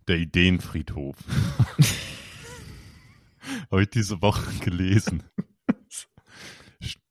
[0.08, 1.16] Der Ideenfriedhof.
[3.72, 5.24] Habe ich diese Woche gelesen.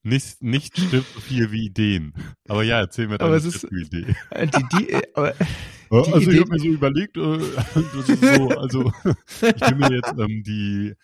[0.08, 2.12] Nicht, nicht stimmt so viel wie Ideen.
[2.48, 4.14] Aber ja, erzähl mir deine Idee.
[4.30, 5.34] Äh, Die, die, äh, aber,
[5.90, 7.20] Ja, Die also ich Idee- habe mir so überlegt, äh,
[8.36, 8.92] so, also
[9.40, 10.94] ich will mir jetzt ähm, die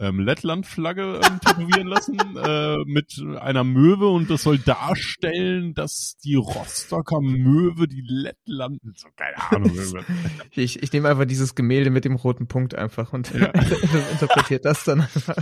[0.00, 6.34] ähm, Lettland-Flagge ähm, tätowieren lassen äh, mit einer Möwe und das soll darstellen, dass die
[6.34, 9.72] Rostocker Möwe die Lettland, so keine Ahnung.
[10.56, 13.46] ich, ich nehme einfach dieses Gemälde mit dem roten Punkt einfach und Ja.
[14.12, 15.36] interpretiert das dann einfach.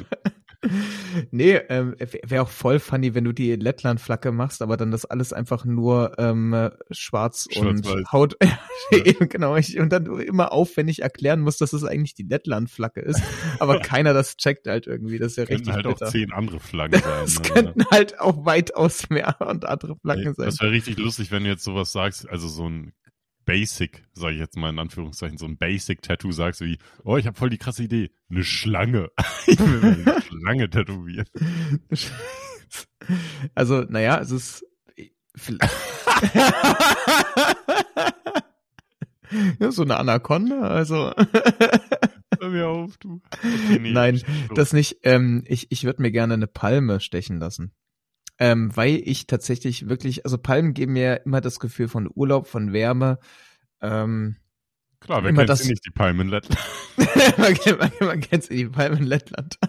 [1.31, 5.33] Nee, ähm, wäre auch voll funny, wenn du die Lettland-Flagge machst, aber dann das alles
[5.33, 7.87] einfach nur ähm, äh, schwarz und.
[8.13, 8.37] Haut.
[8.91, 9.57] Eben, genau.
[9.57, 13.23] Ich, und dann immer aufwendig erklären musst, dass es eigentlich die Lettland-Flagge ist.
[13.59, 15.19] Aber keiner das checkt halt irgendwie.
[15.19, 16.11] Das ist ja Könnten richtig halt auch bitter.
[16.11, 17.25] zehn andere Flaggen sein.
[17.25, 17.49] Es ne?
[17.49, 20.47] könnten halt auch weitaus mehr und andere Flaggen Ey, sein.
[20.47, 22.93] Das wäre richtig lustig, wenn du jetzt sowas sagst, also so ein
[23.51, 27.37] Basic, sage ich jetzt mal in Anführungszeichen, so ein Basic-Tattoo sagst wie, oh, ich habe
[27.37, 29.11] voll die krasse Idee, eine Schlange.
[29.49, 31.27] ich will mir eine Schlange tätowieren.
[33.57, 34.65] Also, naja, es ist
[35.35, 35.63] vielleicht.
[39.59, 41.13] ja, so eine Anaconda, also.
[42.39, 43.21] Hör mir auf, du.
[43.35, 44.23] Okay, nee, Nein.
[44.55, 47.75] Das nicht, ähm, ich, ich würde mir gerne eine Palme stechen lassen.
[48.43, 52.73] Ähm, weil ich tatsächlich wirklich, also Palmen geben mir immer das Gefühl von Urlaub, von
[52.73, 53.19] Wärme.
[53.83, 54.37] Ähm,
[54.99, 56.59] Klar, wer kennt das- sie nicht, die Palmen in Lettland?
[57.39, 59.59] man, kennt- man, man kennt sie, die Palmen in Lettland.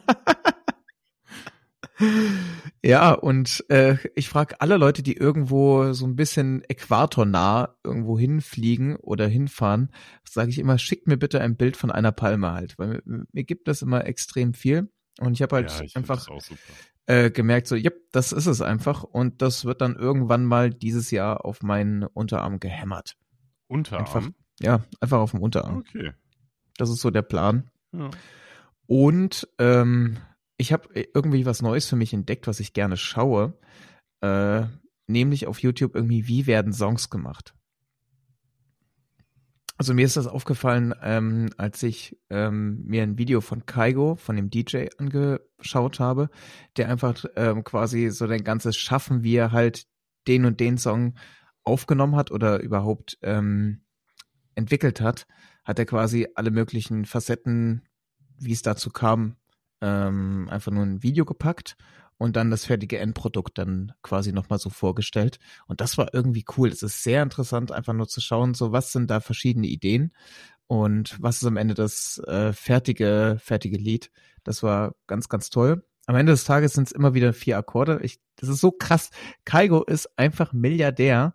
[2.83, 8.95] ja, und äh, ich frage alle Leute, die irgendwo so ein bisschen äquatornah irgendwo hinfliegen
[8.95, 9.91] oder hinfahren,
[10.23, 13.43] sage ich immer, schickt mir bitte ein Bild von einer Palme halt, weil mir, mir
[13.43, 14.89] gibt das immer extrem viel.
[15.19, 16.59] Und ich habe halt ja, ich einfach das auch super.
[17.07, 19.03] Äh, gemerkt, so, yep, das ist es einfach.
[19.03, 23.17] Und das wird dann irgendwann mal dieses Jahr auf meinen Unterarm gehämmert.
[23.67, 24.01] Unterarm?
[24.05, 25.77] einfach- Ja, einfach auf dem Unterarm.
[25.77, 26.11] Okay.
[26.77, 27.69] Das ist so der Plan.
[27.93, 28.09] Ja.
[28.87, 30.17] Und ähm,
[30.57, 33.57] ich habe irgendwie was Neues für mich entdeckt, was ich gerne schaue.
[34.21, 34.63] Äh,
[35.07, 37.55] nämlich auf YouTube irgendwie, wie werden Songs gemacht?
[39.81, 44.35] Also mir ist das aufgefallen, ähm, als ich ähm, mir ein Video von Kaigo, von
[44.35, 46.29] dem DJ, angeschaut habe,
[46.77, 49.87] der einfach ähm, quasi so dein ganzes Schaffen, wie er halt
[50.27, 51.15] den und den Song
[51.63, 53.81] aufgenommen hat oder überhaupt ähm,
[54.53, 55.25] entwickelt hat,
[55.63, 57.81] hat er quasi alle möglichen Facetten,
[58.37, 59.35] wie es dazu kam,
[59.81, 61.75] ähm, einfach nur ein Video gepackt
[62.21, 65.39] und dann das fertige Endprodukt dann quasi nochmal so vorgestellt.
[65.65, 66.69] Und das war irgendwie cool.
[66.69, 70.13] Es ist sehr interessant, einfach nur zu schauen, so was sind da verschiedene Ideen
[70.67, 74.11] und was ist am Ende das äh, fertige, fertige Lied.
[74.43, 75.83] Das war ganz, ganz toll.
[76.05, 77.99] Am Ende des Tages sind es immer wieder vier Akkorde.
[78.03, 79.09] Ich, das ist so krass.
[79.43, 81.33] Kaigo ist einfach Milliardär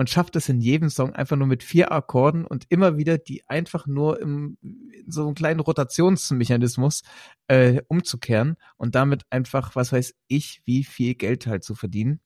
[0.00, 3.46] und schafft es in jedem Song einfach nur mit vier Akkorden und immer wieder die
[3.50, 7.02] einfach nur im in so einem kleinen Rotationsmechanismus
[7.48, 12.20] äh, umzukehren und damit einfach, was weiß ich, wie viel Geld halt zu verdienen.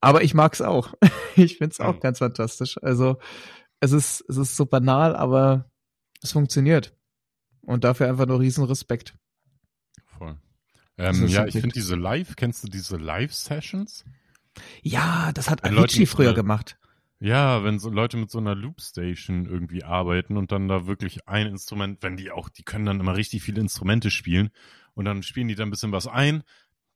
[0.00, 0.94] Aber ich mag's auch.
[1.36, 2.00] ich find's auch Mhm.
[2.00, 2.78] ganz fantastisch.
[2.80, 3.18] Also
[3.80, 5.70] es ist es ist so banal, aber
[6.22, 6.96] es funktioniert.
[7.60, 9.14] Und dafür einfach nur riesen Respekt.
[10.06, 10.38] Voll.
[10.96, 14.06] Ähm, ist ja, ich finde diese Live, kennst du diese Live-Sessions?
[14.82, 16.78] Ja, das hat Avicii früher gemacht.
[17.20, 21.46] Ja, wenn so Leute mit so einer Loopstation irgendwie arbeiten und dann da wirklich ein
[21.46, 24.50] Instrument, wenn die auch, die können dann immer richtig viele Instrumente spielen
[24.94, 26.42] und dann spielen die da ein bisschen was ein,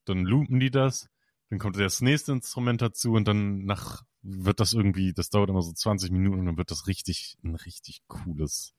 [0.04, 1.09] dann loopen die das,
[1.50, 5.62] dann kommt das nächste Instrument dazu und dann nach wird das irgendwie, das dauert immer
[5.62, 8.74] so 20 Minuten und dann wird das richtig, ein richtig cooles,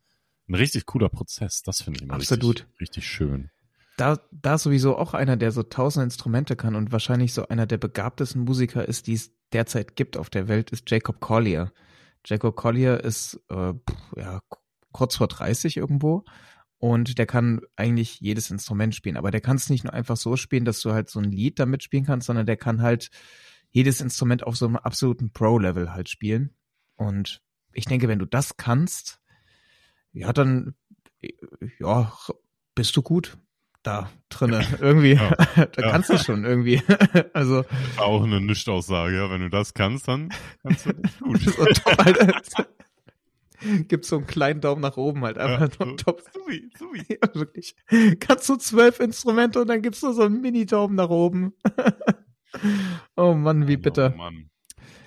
[0.47, 1.63] ein richtig cooler Prozess.
[1.63, 2.61] Das finde ich immer Absolut.
[2.61, 3.49] richtig, richtig schön.
[3.97, 7.77] Da, da sowieso auch einer, der so tausend Instrumente kann und wahrscheinlich so einer der
[7.77, 11.71] begabtesten Musiker ist, die es derzeit gibt auf der Welt, ist Jacob Collier.
[12.25, 13.73] Jacob Collier ist äh,
[14.15, 14.41] ja
[14.91, 16.23] kurz vor 30 irgendwo
[16.77, 20.35] und der kann eigentlich jedes Instrument spielen, aber der kann es nicht nur einfach so
[20.35, 23.09] spielen, dass du halt so ein Lied damit spielen kannst, sondern der kann halt
[23.71, 26.55] jedes Instrument auf so einem absoluten Pro-Level halt spielen.
[26.95, 27.41] Und
[27.73, 29.21] ich denke, wenn du das kannst,
[30.11, 30.75] ja, dann
[31.21, 31.33] äh,
[31.79, 32.11] ja,
[32.75, 33.37] bist du gut
[33.83, 35.13] da drinne irgendwie.
[35.13, 35.29] Ja.
[35.55, 35.91] da Ja.
[35.91, 36.81] kannst du schon irgendwie.
[37.33, 37.63] also
[37.97, 39.29] auch eine Nichtaussage, ja.
[39.31, 40.29] Wenn du das kannst, dann
[40.63, 41.39] kannst du das gut.
[41.41, 42.41] so top, Alter.
[43.89, 45.95] Gibt so einen kleinen Daumen nach oben halt einfach Ja, so.
[45.97, 46.21] top.
[46.33, 47.03] Sui, sui.
[47.09, 47.75] Ja, wirklich.
[48.21, 51.53] Kannst du zwölf Instrumente und dann gibst du so einen Mini-Daumen nach oben.
[53.17, 54.11] oh Mann, wie Oh, bitter.
[54.15, 54.49] Mann.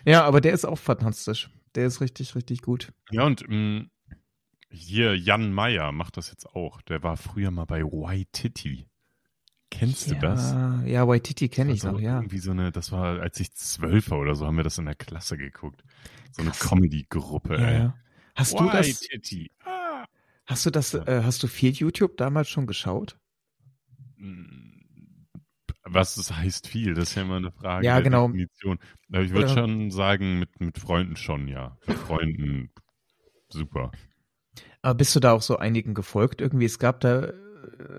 [0.04, 1.48] Ja, aber der ist auch fantastisch.
[1.74, 2.92] Der ist richtig, richtig gut.
[3.10, 3.88] Ja, und ähm,
[4.72, 6.80] hier Jan Meyer macht das jetzt auch.
[6.82, 8.88] Der war früher mal bei Waititi.
[9.70, 10.52] Kennst du das?
[10.52, 12.18] Ja, ja, Waititi kenne ich noch, ja.
[12.18, 14.84] Irgendwie so eine, das war, als ich zwölf war oder so, haben wir das in
[14.84, 15.82] der Klasse geguckt.
[16.32, 16.68] So eine Krass.
[16.68, 17.78] Comedy-Gruppe, ja, ey.
[17.78, 17.94] ja.
[18.34, 19.50] Hast du das, Waititi.
[19.64, 20.04] Ah.
[20.46, 21.06] hast du das, Ja.
[21.06, 23.18] äh, hast du viel YouTube damals schon geschaut?
[25.84, 28.26] Was das heißt viel, das ist ja immer eine Frage Ja, der genau.
[28.28, 28.78] Definition.
[29.10, 31.76] Aber ich würde schon sagen, mit, mit Freunden schon, ja.
[31.86, 32.70] Mit Freunden
[33.48, 33.90] super.
[34.82, 36.40] Aber bist du da auch so einigen gefolgt?
[36.40, 37.32] Irgendwie, es gab da, äh,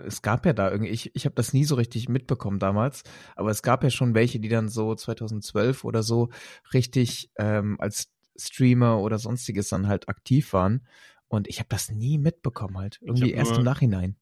[0.05, 3.03] es gab ja da irgendwie, ich, ich habe das nie so richtig mitbekommen damals,
[3.35, 6.29] aber es gab ja schon welche, die dann so 2012 oder so
[6.73, 10.85] richtig ähm, als Streamer oder sonstiges dann halt aktiv waren.
[11.27, 12.99] Und ich habe das nie mitbekommen halt.
[13.01, 14.17] Irgendwie erst im Nachhinein.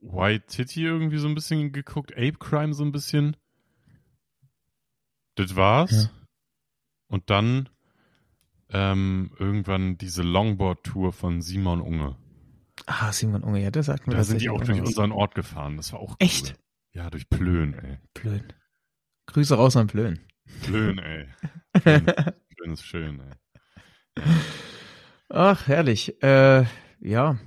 [0.00, 3.36] White Titty irgendwie so ein bisschen geguckt, Ape Crime so ein bisschen.
[5.36, 5.92] Das war's.
[5.92, 6.10] Ja.
[7.06, 7.68] Und dann
[8.72, 12.16] ähm, irgendwann diese Longboard-Tour von Simon Unge.
[12.86, 15.76] Ah, Simon Unge, ja, der sagt mir Da sind die auch durch unseren Ort gefahren.
[15.76, 16.16] Das war auch cool.
[16.18, 16.54] Echt?
[16.92, 17.98] Ja, durch Plön, ey.
[18.14, 18.52] Plön.
[19.26, 20.20] Grüße raus an Plön.
[20.62, 21.26] Plön, ey.
[21.82, 24.22] Plön, Plön ist schön, ey.
[25.28, 26.22] Ach, herrlich.
[26.22, 26.64] Äh,
[27.00, 27.38] ja.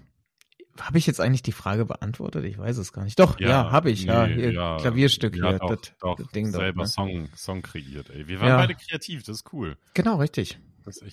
[0.80, 2.44] Habe ich jetzt eigentlich die Frage beantwortet?
[2.46, 3.18] Ich weiß es gar nicht.
[3.20, 4.04] Doch, ja, habe ich.
[4.04, 5.60] ja, nee, hier, ja, Klavierstück ja, hier.
[5.60, 6.88] doch, das, doch, das Ding selber dort, ne?
[6.88, 8.28] Song, Song kreiert, ey.
[8.28, 8.58] Wir waren Ja.
[8.58, 9.78] beide kreativ, das ist cool.
[9.94, 10.60] Genau, richtig.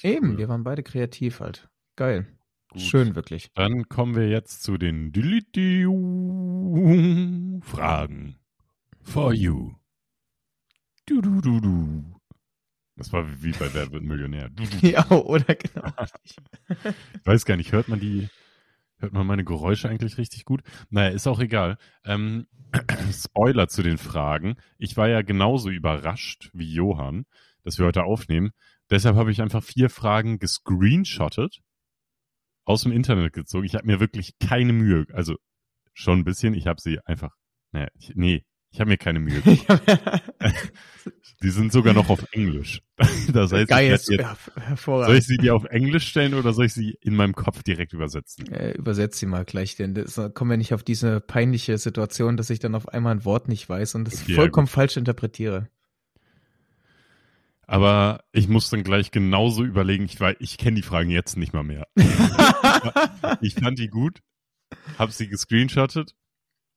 [0.03, 0.39] Eben, cool.
[0.39, 1.69] wir waren beide kreativ halt.
[1.97, 2.27] Geil.
[2.71, 2.81] Gut.
[2.81, 3.51] Schön, wirklich.
[3.55, 5.13] Dann kommen wir jetzt zu den
[7.63, 8.37] Fragen.
[9.03, 9.75] For you.
[11.07, 12.15] Du, du, du, du.
[12.97, 14.49] Das war wie bei Wer wird Millionär.
[14.49, 14.87] Du, du.
[14.87, 15.93] Ja, oder genau.
[16.69, 18.29] Ich weiß gar nicht, hört man die,
[18.99, 20.63] hört man meine Geräusche eigentlich richtig gut?
[20.91, 21.79] Naja, ist auch egal.
[22.05, 22.47] Ähm,
[23.13, 24.57] Spoiler zu den Fragen.
[24.79, 27.27] Ich war ja genauso überrascht wie Johann,
[27.65, 28.53] dass wir heute aufnehmen.
[28.93, 31.63] Deshalb habe ich einfach vier Fragen gescreenshottet,
[32.67, 33.65] aus dem Internet gezogen.
[33.65, 35.37] Ich habe mir wirklich keine Mühe, also
[35.95, 37.35] schon ein bisschen, ich habe sie einfach,
[37.73, 39.41] naja, ich, nee, ich habe mir keine Mühe.
[39.41, 40.23] gemacht.
[41.43, 42.83] Die sind sogar noch auf Englisch.
[43.33, 44.37] Das heißt, Geil, ich jetzt ja,
[44.85, 47.95] soll ich sie dir auf Englisch stellen oder soll ich sie in meinem Kopf direkt
[47.95, 48.53] übersetzen?
[48.53, 52.51] Äh, übersetz sie mal gleich, denn das, kommen wir nicht auf diese peinliche Situation, dass
[52.51, 55.69] ich dann auf einmal ein Wort nicht weiß und das Okay, ja, vollkommen falsch interpretiere.
[57.73, 61.55] Aber ich muss dann gleich genauso überlegen, ich, weiß, ich kenne die Fragen jetzt nicht
[61.55, 61.89] mal mehr.
[63.41, 64.21] ich fand die gut,
[64.99, 66.15] habe sie gescreenshottet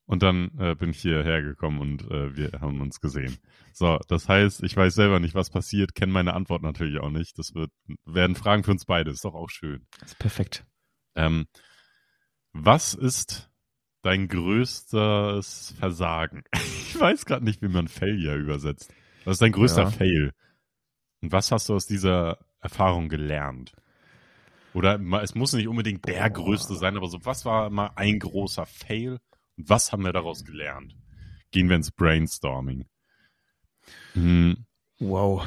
[0.06, 3.36] und dann äh, bin ich hierher gekommen und äh, wir haben uns gesehen.
[3.74, 7.38] So, das heißt, ich weiß selber nicht, was passiert, kenne meine Antwort natürlich auch nicht.
[7.38, 7.72] Das wird,
[8.06, 9.86] werden Fragen für uns beide, ist doch auch schön.
[10.00, 10.66] Das ist perfekt.
[11.16, 11.48] Ähm,
[12.54, 13.52] was ist
[14.02, 16.46] dein größtes Versagen?
[16.96, 18.94] Ich weiß gerade nicht, wie man Failure übersetzt.
[19.26, 19.92] Was ist dein größter Ja.
[19.92, 20.32] Fail?
[21.26, 23.74] Und was hast du aus dieser Erfahrung gelernt?
[24.76, 26.44] Oder es muss nicht unbedingt der Boah.
[26.44, 29.20] größte sein, aber so, was war mal ein großer Fail
[29.58, 30.96] und was haben wir daraus gelernt?
[31.50, 32.86] Gehen wir ins Brainstorming.
[34.14, 34.66] Hm,
[35.00, 35.44] Wow.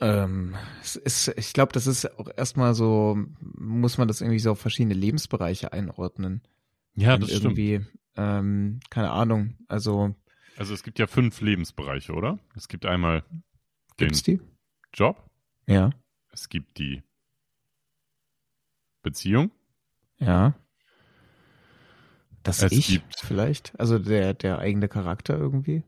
[0.00, 4.50] Ähm, es ist, ich glaube, das ist auch erstmal so, muss man das irgendwie so
[4.50, 6.42] auf verschiedene Lebensbereiche einordnen.
[6.96, 7.56] ja, Und das stimmt.
[7.56, 10.16] irgendwie, ähm, keine Ahnung, also
[10.56, 12.40] Also es gibt ja fünf Lebensbereiche, oder?
[12.56, 13.22] Es gibt einmal
[14.00, 14.40] den gibt's die?
[14.94, 15.28] Job,
[15.66, 15.90] Ja,
[16.30, 17.02] es gibt die
[19.02, 19.50] Beziehung,
[20.18, 20.54] ja.
[22.42, 23.78] Das Es Ich gibt- vielleicht?
[23.80, 25.82] Also der, der eigene Charakter irgendwie?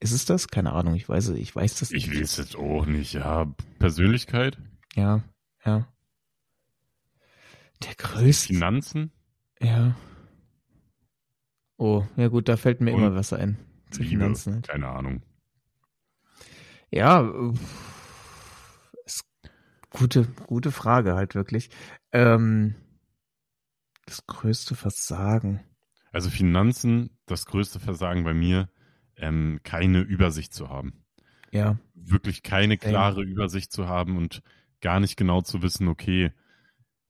[0.00, 0.48] Ist es das?
[0.48, 2.20] Keine Ahnung, ich weiß es, ich weiß das Ich nicht.
[2.20, 3.54] weiß es auch nicht, ja.
[3.78, 4.58] Persönlichkeit,
[4.94, 5.22] Ja,
[5.64, 5.86] ja.
[7.84, 8.48] Der größte.
[8.54, 9.12] Finanzen,
[9.60, 9.94] Ja.
[11.78, 13.58] Oh, ja gut, da fällt mir Und immer was ein.
[13.90, 14.68] Zu Liebe, Finanzen halt.
[14.68, 15.22] keine Ahnung.
[16.90, 17.30] Ja,
[19.04, 19.24] ist
[19.90, 21.70] gute, gute Frage halt wirklich.
[22.12, 22.74] Ähm,
[24.06, 25.60] das größte Versagen.
[26.12, 28.68] Also Finanzen, das größte Versagen bei mir,
[29.16, 31.04] ähm, keine Übersicht zu haben.
[31.50, 34.42] Ja, Wirklich keine klare Übersicht zu haben und
[34.80, 36.32] gar nicht genau zu wissen, okay,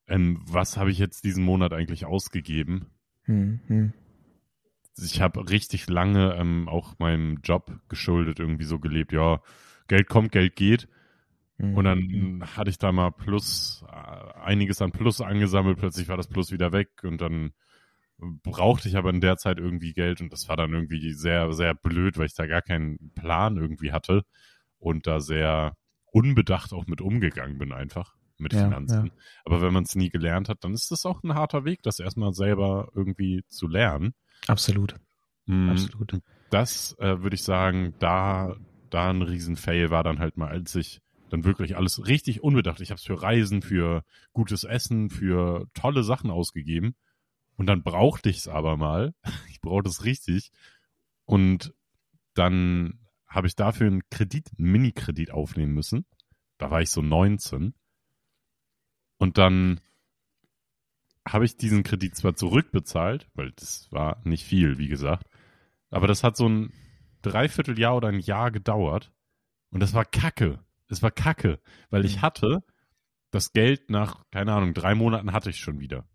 [0.09, 2.87] ähm, was habe ich jetzt diesen Monat eigentlich ausgegeben?
[3.25, 3.93] hm, hm.
[4.99, 9.43] Ich habe richtig lange ähm, auch meinem Job geschuldet irgendwie so gelebt, ja,
[9.88, 10.88] Geld kommt, Geld geht.
[11.59, 16.29] Und dann hatte ich da mal Plus, äh, einiges an Plus angesammelt, plötzlich war das
[16.29, 17.53] Plus wieder weg und dann
[18.18, 21.75] brauchte ich aber in der Zeit irgendwie Geld und das war dann irgendwie sehr, sehr
[21.75, 24.22] blöd, weil ich da gar keinen Plan irgendwie hatte
[24.79, 25.77] und da sehr
[26.12, 29.07] unbedacht auch mit umgegangen bin einfach mit Ja, Finanzen.
[29.07, 29.12] ja.
[29.44, 32.01] Aber wenn man es nie gelernt hat, dann ist das auch ein harter Weg, das
[32.01, 34.14] erstmal selber irgendwie zu lernen.
[34.46, 34.94] Absolut,
[35.46, 36.20] Mm, absolut.
[36.51, 38.57] das äh, würde ich sagen, da,
[38.90, 42.81] da ein Riesen-Fail war dann halt mal, als ich dann wirklich alles richtig unbedacht.
[42.81, 46.94] Ich habe es für Reisen, für gutes Essen, für tolle Sachen ausgegeben.
[47.57, 49.14] Und dann brauchte ich es aber mal.
[49.51, 50.53] Ich brauchte es richtig.
[51.25, 51.75] Und
[52.35, 56.05] dann habe ich dafür einen Kredit, einen Mini-Kredit aufnehmen müssen.
[56.59, 57.75] Da war ich so 19.
[59.18, 59.81] Und dann
[61.27, 65.27] habe ich diesen Kredit zwar zurückbezahlt, weil das war nicht viel, wie gesagt,
[65.90, 66.72] aber das hat so ein
[67.31, 69.12] Dreivierteljahr oder ein Jahr gedauert
[69.71, 70.61] und das war Kacke.
[70.89, 71.61] Es war Kacke,
[71.91, 72.23] weil ich Mhm.
[72.23, 72.65] hatte
[73.31, 76.07] das Geld nach, keine Ahnung, drei Monaten hatte ich schon wieder.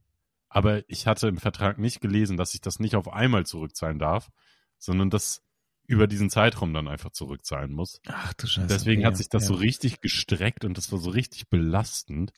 [0.49, 4.29] Aber ich hatte im Vertrag nicht gelesen, dass ich das nicht auf einmal zurückzahlen darf,
[4.77, 5.43] sondern das
[5.87, 8.01] über diesen Zeitraum dann einfach zurückzahlen muss.
[8.07, 8.67] Ach du Scheiße.
[8.67, 9.47] Deswegen ja, hat sich das ja.
[9.49, 12.31] so richtig gestreckt und das war so richtig belastend.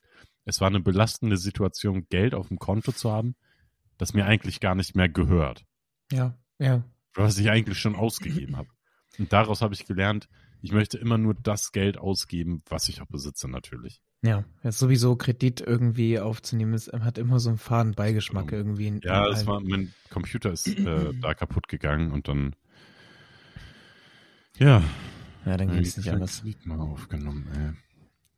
[0.45, 3.35] Es war eine belastende Situation, Geld auf dem Konto zu haben,
[3.97, 5.65] das mir eigentlich gar nicht mehr gehört,
[6.11, 6.83] Ja, ja.
[7.15, 8.69] Was ich eigentlich schon ausgegeben habe.
[9.19, 10.27] Und daraus habe ich gelernt,
[10.61, 14.01] ich möchte immer nur das Geld ausgeben, was ich auch besitze natürlich.
[14.23, 18.57] Ja, ja, sowieso Kredit irgendwie aufzunehmen, ist, hat immer so einen faden Beigeschmack Genau.
[18.57, 19.01] irgendwie.
[19.03, 19.47] Ja, allem.
[19.47, 22.55] war, mein Computer ist äh, da kaputt gegangen und dann
[24.57, 24.83] ja,
[25.45, 26.41] Ja, dann ging es nicht anders.
[26.41, 27.47] Kredit mal aufgenommen.
[27.53, 27.73] Ey.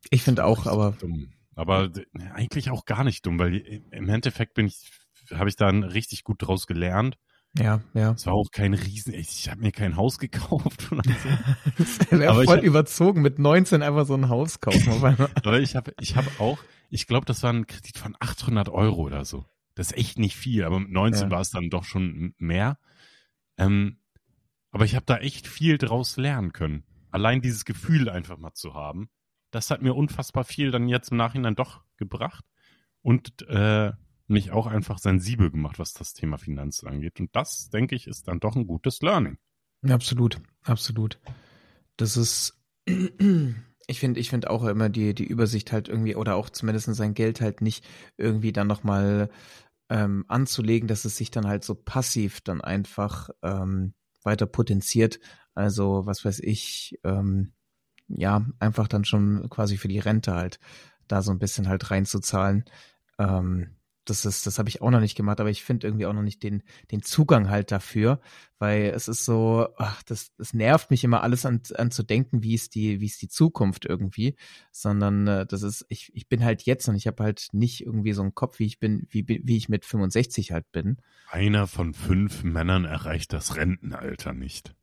[0.10, 1.32] Ich finde auch, aber dumm.
[1.56, 1.90] Aber
[2.34, 4.92] eigentlich auch gar nicht dumm, weil im Endeffekt bin ich,
[5.34, 7.18] habe ich dann richtig gut draus gelernt.
[7.58, 8.12] Ja, ja.
[8.12, 11.30] Es war auch kein Riesen, ich habe mir kein Haus gekauft oder so.
[11.78, 14.92] Das wäre voll hab- überzogen, mit 19 einfach so ein Haus kaufen.
[15.36, 16.58] Aber ich habe, ich habe auch,
[16.90, 19.46] ich glaube, das war ein Kredit von 800 Euro oder so.
[19.76, 21.32] Das ist echt nicht viel, aber mit 19 Ja.
[21.32, 22.78] war es dann doch schon mehr.
[23.58, 23.98] Ähm,
[24.72, 26.84] aber ich habe da echt viel draus lernen können.
[27.12, 29.10] Allein dieses Gefühl einfach mal zu haben,
[29.52, 32.46] das hat mir unfassbar viel dann jetzt im Nachhinein doch gebracht
[33.02, 33.92] und äh,
[34.28, 37.20] mich auch einfach sensibel gemacht, was das Thema Finanzen angeht.
[37.20, 39.38] Und das, denke ich, ist dann doch ein gutes Learning.
[39.88, 41.20] Absolut, absolut.
[41.98, 46.50] Das ist, ich finde, ich finde auch immer die, die Übersicht halt irgendwie, oder auch
[46.50, 47.86] zumindest sein Geld halt nicht
[48.18, 49.30] irgendwie dann nochmal
[49.90, 55.20] ähm, anzulegen, dass es sich dann halt so passiv dann einfach ähm, weiter potenziert.
[55.54, 57.54] Also, was weiß ich, ähm,
[58.08, 60.60] ja, einfach dann schon quasi für die Rente halt
[61.08, 62.66] da so ein bisschen halt reinzuzahlen.
[63.20, 66.14] Ähm, das ist, das habe ich auch noch nicht gemacht, aber ich finde irgendwie auch
[66.14, 68.22] noch nicht den, den Zugang halt dafür,
[68.60, 72.44] weil es ist so, ach, das, das nervt mich immer alles an, an zu denken,
[72.44, 74.36] wie ist die, wie ist die Zukunft irgendwie,
[74.72, 78.14] sondern äh, das ist, ich, ich bin halt jetzt und ich habe halt nicht irgendwie
[78.14, 80.98] so einen Kopf, wie ich bin, wie, wie ich mit 65 halt bin.
[81.30, 84.76] Einer von fünf Männern erreicht das Rentenalter nicht.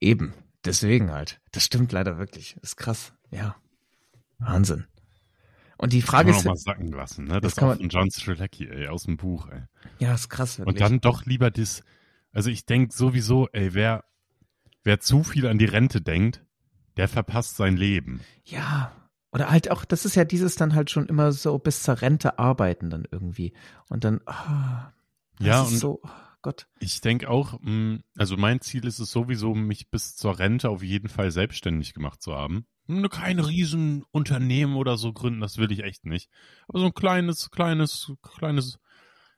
[0.00, 0.32] Eben,
[0.64, 1.40] deswegen halt.
[1.52, 2.54] Das stimmt leider wirklich.
[2.60, 3.12] Das ist krass.
[3.30, 3.56] Ja.
[4.38, 4.86] Wahnsinn.
[5.80, 7.40] Und die Frage kann man ist, mal sacken lassen, ne?
[7.40, 9.62] Das, das ist auch von John Strzelecki, ey, aus dem Buch, ey.
[9.98, 10.58] ja, ist krass.
[10.58, 10.74] Wirklich.
[10.74, 11.82] Und dann doch lieber das,
[12.32, 14.04] also ich denk sowieso, ey, wer,
[14.84, 16.44] wer zu viel an die Rente denkt,
[16.98, 18.20] der verpasst sein Leben.
[18.44, 18.92] Ja.
[19.32, 22.38] Oder halt auch, das ist ja dieses dann halt schon immer so bis zur Rente
[22.38, 23.54] arbeiten dann irgendwie.
[23.88, 26.08] Und dann, das Ja, ist und so, oh
[26.42, 26.66] Gott.
[26.78, 30.82] ich denk auch, mh, also mein Ziel ist es sowieso, mich bis zur Rente auf
[30.82, 32.66] jeden Fall selbstständig gemacht zu haben.
[33.10, 36.28] Kein Riesenunternehmen oder so gründen, das will ich echt nicht.
[36.68, 38.78] Aber so ein kleines, kleines, kleines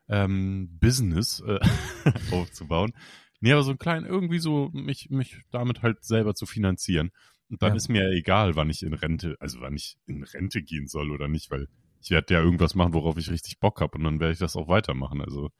[0.09, 1.61] ähm, Business äh,
[2.33, 2.93] aufzubauen.
[3.41, 7.11] Nee, aber so ein klein, irgendwie so, mich, mich damit halt selber zu finanzieren.
[7.51, 7.77] Und dann Ja.
[7.77, 11.29] ist mir egal, wann ich in Rente, also wann ich in Rente gehen soll oder
[11.29, 11.69] nicht, weil
[12.01, 14.57] ich werde ja irgendwas machen, worauf ich richtig Bock habe und dann werde ich das
[14.57, 15.21] auch weitermachen.
[15.21, 15.51] Also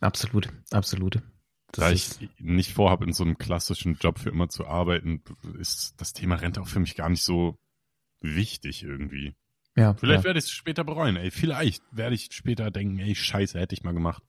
[0.00, 1.20] Absolut, absolut.
[1.72, 5.22] Da ich nicht vorhabe, in so einem klassischen Job für immer zu arbeiten,
[5.58, 7.58] ist das Thema Rente auch für mich gar nicht so
[8.20, 9.34] wichtig irgendwie.
[9.76, 9.94] Ja.
[9.94, 10.24] Vielleicht ja.
[10.24, 11.30] werde ich es später bereuen, ey.
[11.30, 14.22] Vielleicht werde ich später denken, ey, scheiße, hätte ich mal gemacht.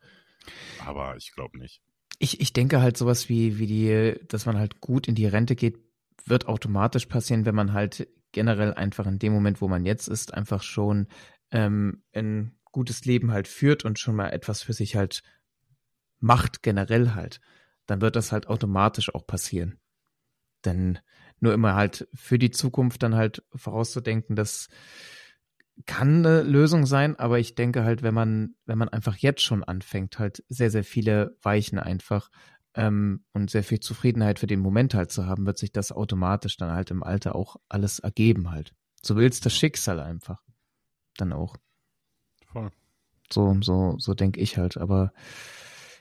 [0.86, 1.82] Aber ich glaube nicht.
[2.20, 5.56] Ich, ich denke halt sowas wie, wie die, dass man halt gut in die Rente
[5.56, 5.80] geht,
[6.26, 10.34] wird automatisch passieren, wenn man halt generell einfach in dem Moment, wo man jetzt ist,
[10.34, 11.08] einfach schon
[11.52, 15.24] ähm, ein gutes Leben halt führt und schon mal etwas für sich halt
[16.20, 17.40] macht, generell halt,
[17.86, 19.80] dann wird das halt automatisch auch passieren.
[20.66, 21.00] Denn
[21.40, 24.68] nur immer halt für die Zukunft dann halt vorauszudenken, das
[25.86, 29.64] kann eine Lösung sein, aber ich denke halt, wenn man, wenn man einfach jetzt schon
[29.64, 32.30] anfängt, halt sehr, sehr viele Weichen einfach
[32.76, 36.58] ähm, und sehr viel Zufriedenheit für den Moment halt zu haben, wird sich das automatisch
[36.58, 38.74] dann halt im Alter auch alles ergeben halt.
[39.02, 40.44] So will's das Schicksal einfach.
[41.16, 41.56] Dann auch.
[42.46, 42.72] Voll.
[43.32, 44.78] So, so, so denke ich halt.
[44.78, 45.14] Aber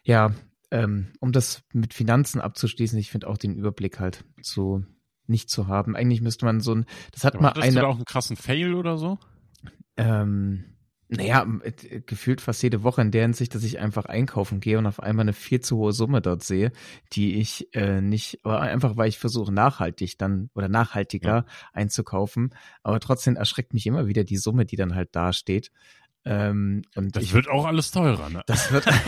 [0.08, 0.32] ja,
[0.70, 4.84] ähm, um das mit Finanzen abzuschließen, ich finde auch den Überblick halt zu
[5.26, 5.94] nicht zu haben.
[5.94, 7.74] Eigentlich müsste man so ein, das hat Aber mal eine.
[7.74, 9.18] Du da auch einen krassen Fail oder so?
[9.98, 10.64] Ähm,
[11.08, 14.86] naja, äh, gefühlt fast jede Woche in der Hinsicht, dass ich einfach einkaufen gehe und
[14.86, 16.72] auf einmal eine viel zu hohe Summe dort sehe,
[17.12, 21.46] die ich äh, nicht, aber einfach weil ich versuche nachhaltig dann oder nachhaltiger ja.
[21.74, 25.70] einzukaufen, aber trotzdem erschreckt mich immer wieder die Summe, die dann halt da steht.
[26.24, 28.42] Ähm, und das ich, wird auch alles teurer, ne?
[28.46, 29.04] Das wird, das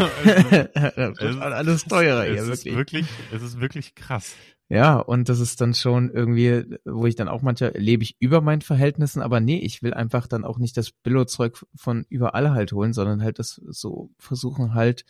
[0.97, 2.67] wird alles teurer, es ja, wirklich.
[2.67, 3.07] Ist wirklich.
[3.33, 4.35] Es ist wirklich krass.
[4.73, 8.41] Ja, und das ist dann schon irgendwie, wo ich dann auch manchmal lebe ich über
[8.41, 12.71] meinen Verhältnissen, aber nee, ich will einfach dann auch nicht das Billo-Zeug von überall halt
[12.73, 15.05] holen, sondern halt das so versuchen halt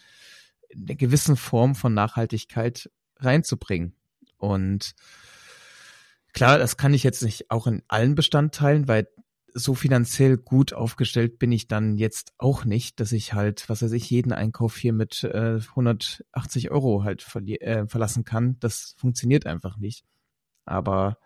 [0.75, 3.95] eine gewissen Form von Nachhaltigkeit reinzubringen.
[4.39, 4.95] Und
[6.33, 9.09] klar, das kann ich jetzt nicht auch in allen Bestandteilen, weil
[9.55, 13.93] so finanziell gut aufgestellt bin ich dann jetzt auch nicht, dass ich halt, was weiß
[13.93, 18.57] ich, jeden Einkauf hier mit äh, 180 Euro halt äh, verlassen kann.
[18.61, 20.05] Das funktioniert einfach nicht.
[20.65, 21.19] Aber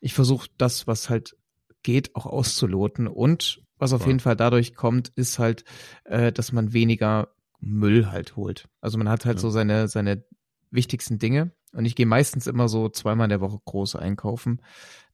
[0.00, 1.36] ich versuche das, was halt
[1.82, 3.06] geht, auch auszuloten.
[3.06, 4.08] Und was auf ja.
[4.08, 5.64] jeden Fall dadurch kommt, ist halt,
[6.04, 7.28] äh, dass man weniger
[7.60, 8.68] Müll halt holt.
[8.80, 9.40] Also man hat halt ja.
[9.40, 10.24] so seine, seine
[10.70, 11.52] wichtigsten Dinge.
[11.72, 14.60] Und ich gehe meistens immer so zweimal in der Woche groß einkaufen,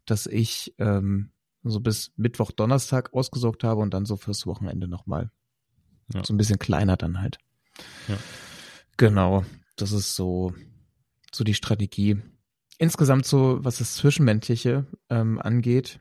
[0.06, 1.30] dass ich ähm,
[1.70, 5.30] so bis Mittwoch, Donnerstag ausgesorgt habe und dann so fürs Wochenende nochmal.
[6.12, 6.24] Ja.
[6.24, 7.38] So ein bisschen kleiner dann halt.
[8.08, 8.18] Ja.
[8.96, 9.44] Genau.
[9.76, 10.54] Das ist so,
[11.32, 12.20] so die Strategie.
[12.78, 16.00] Insgesamt so, was das Zwischenmenschliche ähm, angeht,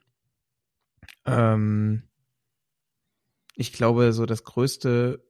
[1.26, 2.04] ähm,
[3.56, 5.24] ich glaube, so das größte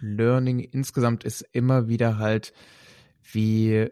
[0.00, 2.52] Learning insgesamt ist immer wieder halt,
[3.32, 3.88] wie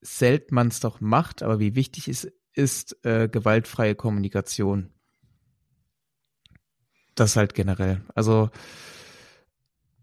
[0.00, 4.92] selten man es doch macht, aber wie wichtig es ist, äh, gewaltfreie Kommunikation
[7.20, 8.02] das halt generell.
[8.14, 8.50] Also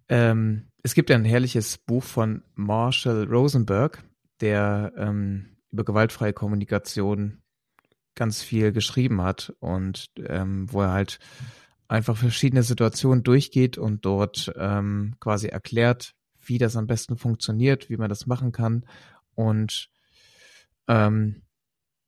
[0.09, 4.03] ähm, es gibt ja ein herrliches Buch von Marshall Rosenberg,
[4.41, 7.41] der ähm, über gewaltfreie Kommunikation
[8.15, 11.19] ganz viel geschrieben hat und ähm, wo er halt
[11.87, 17.97] einfach verschiedene Situationen durchgeht und dort ähm, quasi erklärt, wie das am besten funktioniert, wie
[17.97, 18.85] man das machen kann.
[19.33, 19.89] Und
[20.87, 21.43] ähm,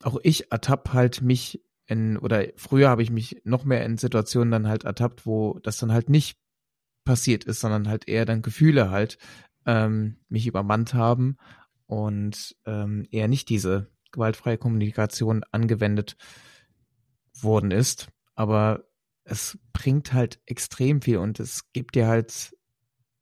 [0.03, 4.51] auch ich ertappe halt mich in, oder früher habe ich mich noch mehr in Situationen
[4.51, 6.37] dann halt ertappt, wo das dann halt nicht
[7.05, 9.17] passiert ist, sondern halt eher dann Gefühle halt
[9.65, 11.37] ähm, mich übermannt haben
[11.85, 16.17] und ähm, eher nicht diese gewaltfreie Kommunikation angewendet
[17.41, 18.09] worden ist.
[18.35, 18.83] Aber
[19.23, 22.55] es bringt halt extrem viel und es gibt dir halt,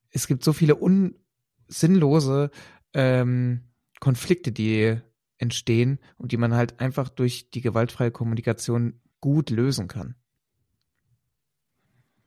[0.10, 2.50] es gibt so viele unsinnlose
[2.94, 5.00] ähm, Konflikte, die
[5.46, 10.16] entstehen und die man halt einfach durch die gewaltfreie Kommunikation gut lösen kann.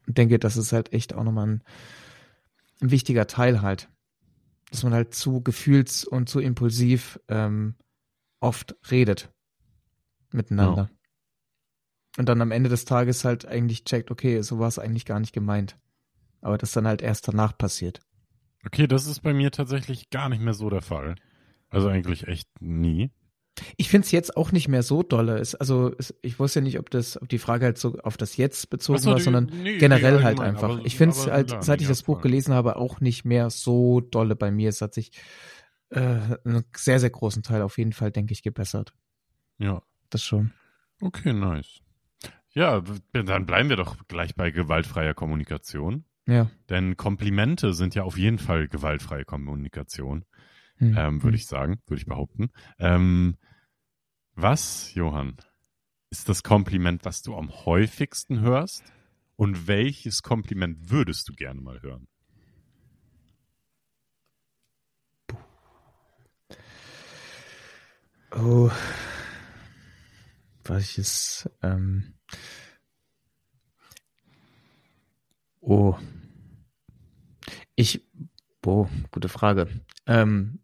[0.06, 1.64] Und denke, das ist halt echt auch nochmal ein,
[2.80, 3.90] ein wichtiger Teil halt.
[4.70, 7.74] Dass man halt zu gefühls- und zu impulsiv ähm,
[8.40, 9.30] oft redet
[10.30, 10.90] miteinander.
[10.90, 10.98] Ja.
[12.18, 15.20] Und dann am Ende des Tages halt eigentlich checkt, okay, so war es eigentlich gar
[15.20, 15.78] nicht gemeint.
[16.40, 18.00] Aber das dann halt erst danach passiert.
[18.66, 21.14] Okay, das ist bei mir tatsächlich gar nicht mehr so der Fall.
[21.70, 23.10] Also eigentlich echt nie.
[23.76, 25.38] Ich finde es jetzt auch nicht mehr so dolle.
[25.38, 28.16] Es, also es, ich wusste ja nicht, ob das, ob die Frage halt so auf
[28.16, 30.76] das Jetzt bezogen so, war, sondern nee, generell nee, halt einfach.
[30.76, 33.50] Aber, ich finde es halt, klar, seit ich das Buch gelesen habe, auch nicht mehr
[33.50, 34.68] so dolle bei mir.
[34.68, 35.10] Es hat sich
[35.90, 36.00] äh,
[36.44, 38.92] einen sehr, sehr großen Teil auf jeden Fall, denke ich, gebessert.
[39.58, 39.82] Ja.
[40.10, 40.52] Das schon.
[41.00, 41.80] Okay, nice.
[42.50, 46.04] Ja, dann bleiben wir doch gleich bei gewaltfreier Kommunikation.
[46.26, 46.50] Ja.
[46.68, 50.24] Denn Komplimente sind ja auf jeden Fall gewaltfreie Kommunikation
[50.78, 50.96] hm.
[50.96, 51.40] ähm, würde hm.
[51.40, 52.50] ich sagen, würde ich behaupten.
[52.78, 53.36] Ähm,
[54.34, 55.36] was, Johann,
[56.10, 58.84] ist das Kompliment, was du am häufigsten hörst?
[59.36, 62.08] Und welches Kompliment würdest du gerne mal hören?
[68.32, 68.70] Oh.
[70.64, 72.14] Welches, ähm.
[75.60, 75.96] Oh.
[77.74, 78.06] Ich,
[78.66, 79.68] oh, gute Frage.
[80.06, 80.60] Ähm,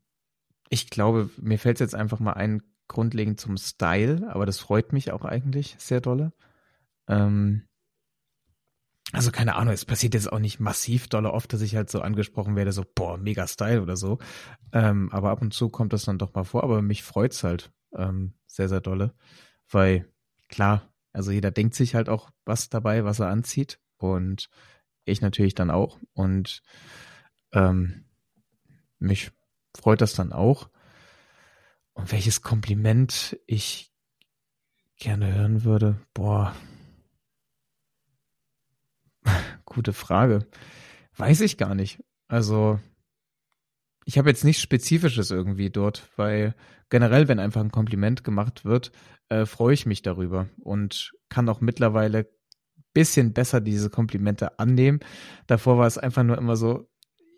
[0.69, 5.13] ich glaube, mir fällt jetzt einfach mal ein, grundlegend zum Style, aber das freut mich
[5.13, 6.33] auch eigentlich sehr dolle.
[7.09, 7.63] Ähm,
[9.13, 12.01] also keine Ahnung, es passiert jetzt auch nicht massiv dolle oft, dass ich halt so
[12.01, 14.19] angesprochen werde, so, boah, mega Style oder so.
[14.73, 17.73] Ähm, aber ab und zu kommt das dann doch mal vor, aber mich freut's halt
[17.95, 19.15] ähm, sehr, sehr dolle.
[19.71, 20.11] Weil,
[20.49, 23.79] klar, also jeder denkt sich halt auch was dabei, was er anzieht.
[23.99, 24.49] Und
[25.05, 25.99] ich natürlich dann auch.
[26.13, 26.63] Und
[27.53, 28.05] ähm,
[28.99, 29.31] mich
[29.77, 30.69] freut das dann auch.
[31.93, 33.93] Und welches Kompliment ich
[34.97, 36.55] gerne hören würde, boah,
[39.65, 40.47] Gute Frage.
[41.17, 42.03] Weiß ich gar nicht.
[42.29, 42.81] Also,
[44.05, 46.55] ich habe jetzt nichts Spezifisches irgendwie dort, weil
[46.91, 48.93] generell, wenn einfach ein Kompliment gemacht wird,
[49.29, 52.29] äh, freue ich mich darüber und kann auch mittlerweile
[52.93, 55.01] bisschen besser diese Komplimente annehmen.
[55.47, 56.89] Davor war es einfach nur immer so,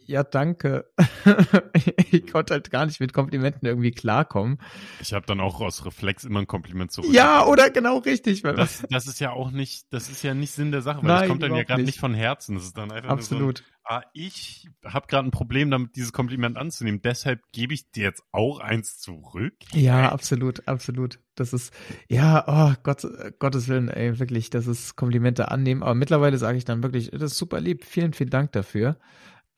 [0.06, 0.90] ja, danke.
[2.10, 4.58] ich konnte halt gar nicht mit Komplimenten irgendwie klarkommen.
[5.00, 7.12] Ich habe dann auch aus Reflex immer ein Kompliment zurück.
[7.12, 8.42] Ja, oder genau richtig.
[8.42, 11.20] Das, das ist ja auch nicht, das ist ja nicht Sinn der Sache, weil Nein,
[11.20, 11.94] das kommt dann ja gerade nicht.
[11.94, 12.54] nicht von Herzen.
[12.54, 13.58] Das ist dann einfach Absolut.
[13.58, 17.00] So ein, ah, ich habe gerade ein Problem damit, dieses Kompliment anzunehmen.
[17.02, 19.54] Deshalb gebe ich dir jetzt auch eins zurück.
[19.72, 21.18] Ja, absolut, absolut.
[21.34, 21.72] Das ist,
[22.08, 23.06] ja, oh Gott,
[23.38, 25.82] Gottes Willen, ey, wirklich, das ist Komplimente annehmen.
[25.82, 27.84] Aber mittlerweile sage ich dann wirklich, das ist super lieb.
[27.84, 28.98] Vielen, vielen Dank dafür.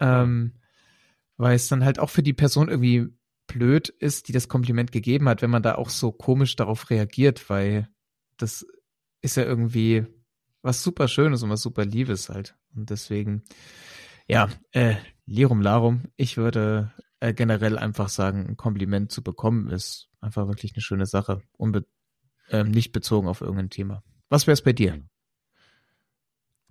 [0.01, 0.55] Ähm,
[1.37, 3.09] weil es dann halt auch für die Person irgendwie
[3.47, 7.49] blöd ist, die das Kompliment gegeben hat, wenn man da auch so komisch darauf reagiert,
[7.49, 7.89] weil
[8.37, 8.67] das
[9.23, 10.07] ist ja irgendwie
[10.63, 12.57] was super Schönes und was super Liebes halt.
[12.75, 13.43] Und deswegen,
[14.27, 20.09] ja, äh, Lirum Larum, ich würde äh, generell einfach sagen, ein Kompliment zu bekommen ist
[20.21, 21.43] einfach wirklich eine schöne Sache.
[21.57, 21.87] Unbe
[22.51, 24.03] ähm, nicht bezogen auf irgendein Thema.
[24.29, 25.03] Was wäre es bei dir?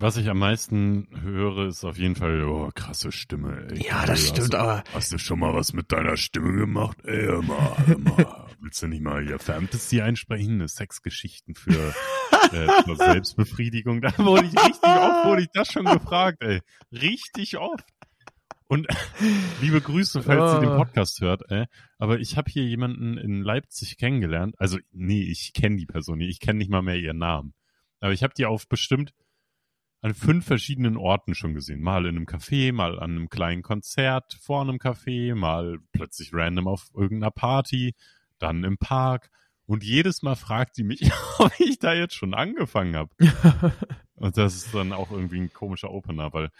[0.00, 3.66] Was ich am meisten höre, ist auf jeden Fall, oh, krasse Stimme.
[3.68, 3.84] Ey.
[3.84, 4.84] Ja, das ey, stimmt, hast, aber.
[4.92, 6.98] Hast du schon mal was mit deiner Stimme gemacht?
[7.02, 8.46] Ey, hör mal.
[8.60, 10.66] Willst du nicht mal hier Fantasy einsprechen?
[10.68, 11.92] Sexgeschichten für
[12.52, 14.00] äh, zur Selbstbefriedigung.
[14.00, 16.60] Da wurde ich richtig oft, wurde ich das schon gefragt, ey.
[16.92, 17.84] Richtig oft.
[18.68, 18.86] Und
[19.60, 20.76] liebe Grüße, falls sie den oh.
[20.76, 21.64] Podcast hört, ey.
[21.98, 24.54] Aber ich habe hier jemanden in Leipzig kennengelernt.
[24.58, 26.30] Also, nee, ich kenne die Person nicht.
[26.30, 27.52] Ich kenne nicht mal mehr ihren Namen.
[27.98, 29.12] Aber ich habe die auf bestimmt
[30.00, 31.80] an fünf verschiedenen Orten schon gesehen.
[31.80, 36.68] Mal in einem Café, mal an einem kleinen Konzert vor einem Café, mal plötzlich random
[36.68, 37.94] auf irgendeiner Party,
[38.38, 39.30] dann im Park.
[39.66, 43.10] Und jedes Mal fragt sie mich, ob ich da jetzt schon angefangen habe.
[44.14, 46.50] und das ist dann auch irgendwie ein komischer Opener, weil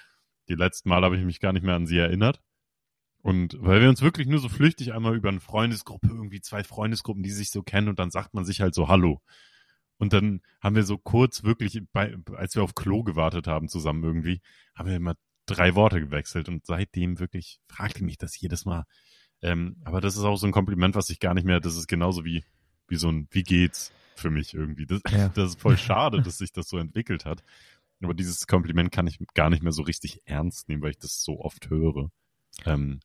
[0.49, 2.41] die letzten Mal habe ich mich gar nicht mehr an sie erinnert.
[3.23, 7.23] Und weil wir uns wirklich nur so flüchtig einmal über eine Freundesgruppe, irgendwie zwei Freundesgruppen,
[7.23, 9.21] die sich so kennen und dann sagt man sich halt so Hallo.
[9.99, 14.03] Und dann haben wir so kurz wirklich, bei, als wir auf Klo gewartet haben zusammen
[14.03, 14.41] irgendwie,
[14.75, 15.15] haben wir immer
[15.47, 18.85] drei Worte gewechselt und seitdem wirklich fragte mich das jedes Mal.
[19.43, 21.89] Ähm, aber das ist auch so ein Kompliment, was ich gar nicht mehr, das ist
[21.89, 22.45] genauso wie,
[22.87, 24.87] wie so ein, wie geht's für mich irgendwie.
[24.87, 25.29] Das, ja.
[25.35, 27.43] das ist voll schade, dass sich das so entwickelt hat.
[28.03, 31.23] Aber dieses Kompliment kann ich gar nicht mehr so richtig ernst nehmen, weil ich das
[31.23, 32.11] so oft höre.
[32.65, 33.01] Ähm,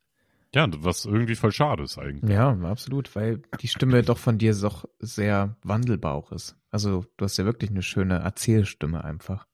[0.55, 2.31] ja, was irgendwie voll schade ist eigentlich.
[2.31, 6.55] Ja, absolut, weil die Stimme doch von dir doch sehr wandelbar auch ist.
[6.69, 9.47] Also du hast ja wirklich eine schöne Erzählstimme einfach.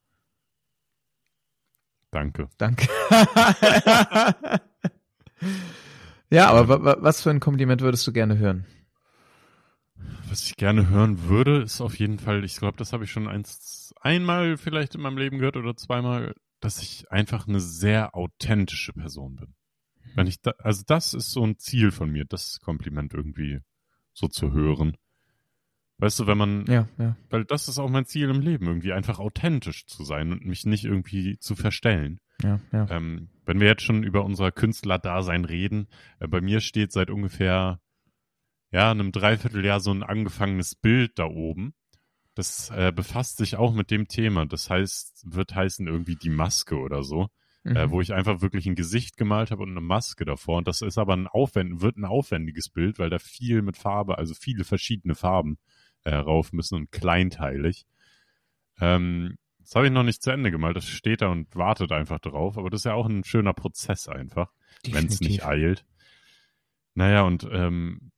[2.12, 2.50] Danke.
[2.58, 2.88] Danke.
[6.30, 8.66] ja, aber was für ein Kompliment würdest du gerne hören?
[10.30, 13.28] Was ich gerne hören würde, ist auf jeden Fall, ich glaube, das habe ich schon
[13.28, 18.94] eins, einmal vielleicht in meinem Leben gehört oder zweimal, dass ich einfach eine sehr authentische
[18.94, 19.56] Person bin.
[20.16, 23.60] Wenn ich da, also das ist so ein Ziel von mir, das Kompliment irgendwie
[24.14, 24.98] so zu hören.
[25.98, 27.18] Weißt du, wenn man, ja, ja.
[27.30, 30.66] weil das ist auch mein Ziel im Leben, irgendwie einfach authentisch zu sein und mich
[30.66, 32.22] nicht irgendwie zu verstellen.
[32.42, 32.88] Ja, ja.
[32.90, 35.88] Ähm, wenn wir jetzt schon über unser Künstlerdasein reden,
[36.20, 37.82] äh, bei mir steht seit ungefähr,
[38.72, 41.74] ja, einem Dreivierteljahr so ein angefangenes Bild da oben.
[42.34, 44.46] Das äh, befasst sich auch mit dem Thema.
[44.46, 47.28] Das heißt, wird heißen irgendwie die Maske oder so
[47.64, 47.76] mhm.
[47.76, 50.58] äh, wo ich einfach wirklich ein Gesicht gemalt habe und eine Maske davor.
[50.58, 54.18] Und das ist aber ein aufwend wird ein aufwendiges Bild, weil da viel mit Farbe,
[54.18, 55.58] also viele verschiedene Farben
[56.04, 57.86] äh, rauf müssen und kleinteilig.
[58.80, 60.78] Ähm, das habe ich noch nicht zu Ende gemalt.
[60.78, 62.58] Das steht da und wartet einfach drauf.
[62.58, 64.52] Aber das ist ja auch ein schöner Prozess einfach,
[64.90, 65.86] wenn es nicht eilt.
[66.96, 68.12] Naja, und ähm,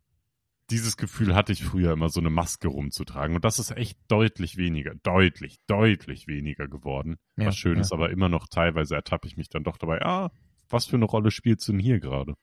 [0.72, 3.36] dieses Gefühl hatte ich früher immer, so eine Maske rumzutragen.
[3.36, 7.18] Und das ist echt deutlich weniger, deutlich, deutlich weniger geworden.
[7.36, 7.82] Ja, was schön ja.
[7.82, 10.32] ist, aber immer noch teilweise ertappe ich mich dann doch dabei, ah,
[10.70, 12.36] was für eine Rolle spielst du denn hier gerade?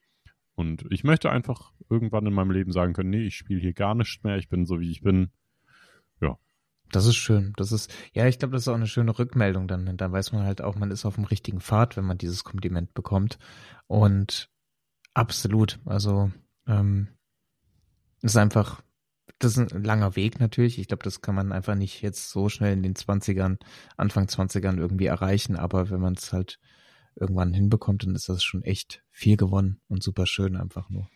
[0.54, 3.94] Und ich möchte einfach irgendwann in meinem Leben sagen können, nee, ich spiele hier gar
[3.94, 5.30] nichts mehr, ich bin so wie ich bin.
[6.20, 6.36] Ja.
[6.90, 7.52] Das ist schön.
[7.56, 9.96] Das ist, ja, ich glaube, das ist auch eine schöne Rückmeldung dann.
[9.96, 12.92] Dann weiß man halt auch, man ist auf dem richtigen Pfad, wenn man dieses Kompliment
[12.94, 13.38] bekommt.
[13.86, 14.50] Und
[15.14, 16.30] absolut, also
[16.66, 17.08] ähm,
[18.22, 18.82] ist einfach,
[19.38, 20.78] das ist ein langer Weg natürlich.
[20.78, 23.58] Ich glaube, das kann man einfach nicht jetzt so schnell in den 20ern,
[23.96, 25.56] Anfang 20ern irgendwie erreichen.
[25.56, 26.58] Aber wenn man es halt
[27.14, 31.08] irgendwann hinbekommt, dann ist das schon echt viel gewonnen und super schön einfach nur.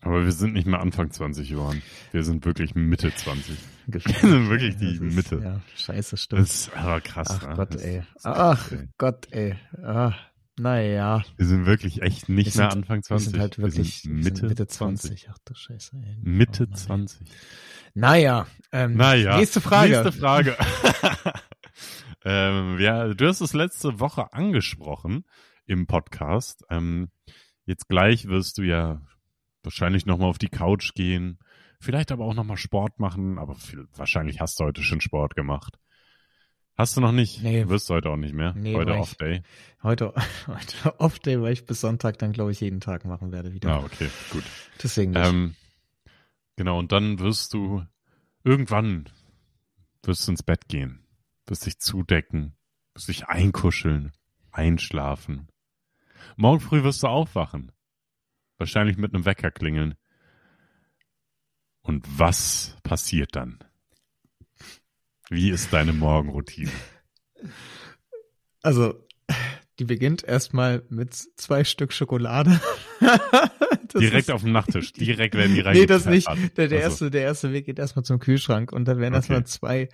[0.00, 1.82] Aber wir sind nicht mehr Anfang 20 Johann.
[2.12, 3.58] Wir sind wirklich Mitte 20.
[3.86, 5.40] Wir sind wirklich die ist, Mitte.
[5.42, 6.42] Ja, scheiße, stimmt.
[6.42, 7.28] Das ist aber krass.
[7.30, 7.54] Ach ne?
[7.56, 8.02] Gott, ey.
[8.22, 8.88] Ach krass, ey.
[8.98, 9.56] Gott, ey.
[9.82, 10.14] Ah,
[10.58, 11.22] naja.
[11.36, 13.30] Wir sind wirklich echt nicht Wir mehr sind- Anfang Wir 20.
[13.32, 15.08] sind halt wirklich wir wir sind sind Mitte, Mitte 20.
[15.10, 15.30] 20.
[15.32, 16.18] Ach du Scheiße, ey.
[16.22, 17.06] Mitte Oh Mann, ey.
[17.06, 17.28] 20.
[17.94, 19.36] Naja, ähm, Naja.
[19.38, 19.90] nächste Frage.
[20.02, 20.56] Nächste Frage.
[22.24, 25.24] ähm, ja, du hast es letzte Woche angesprochen
[25.66, 26.64] im Podcast.
[26.70, 27.10] Ähm,
[27.64, 29.00] jetzt gleich wirst du ja
[29.62, 31.38] wahrscheinlich nochmal auf die Couch gehen,
[31.80, 35.78] vielleicht aber auch nochmal Sport machen, aber viel, wahrscheinlich hast du heute schon Sport gemacht.
[36.78, 37.42] Hast du noch nicht?
[37.42, 37.68] Nee.
[37.68, 38.54] Wirst du heute auch nicht mehr?
[38.54, 39.42] Nee, heute Off-Day?
[39.82, 40.14] Heute,
[40.46, 43.70] heute Off-Day, weil ich bis Sonntag dann, glaube ich, jeden Tag machen werde wieder.
[43.70, 44.44] Ah, okay, gut.
[44.80, 45.26] Deswegen nicht.
[45.26, 45.56] Ähm,
[46.54, 47.84] genau, und dann wirst du
[48.44, 49.08] irgendwann
[50.04, 51.04] wirst du ins Bett gehen,
[51.46, 52.54] wirst dich zudecken,
[52.94, 54.12] wirst dich einkuscheln,
[54.52, 55.48] einschlafen.
[56.36, 57.72] Morgen früh wirst du aufwachen.
[58.56, 59.96] Wahrscheinlich mit einem Wecker klingeln.
[61.82, 63.58] Und was passiert dann?
[65.30, 66.70] Wie ist deine Morgenroutine?
[68.62, 68.94] Also,
[69.78, 72.60] die beginnt erstmal mit zwei Stück Schokolade.
[73.94, 74.92] Direkt ist- auf dem Nachttisch.
[74.92, 76.26] Direkt werden die Nee, das nicht.
[76.56, 79.32] Der, der, Also, erste, der erste Weg geht erstmal zum Kühlschrank und dann werden Okay.
[79.32, 79.88] erstmal zwei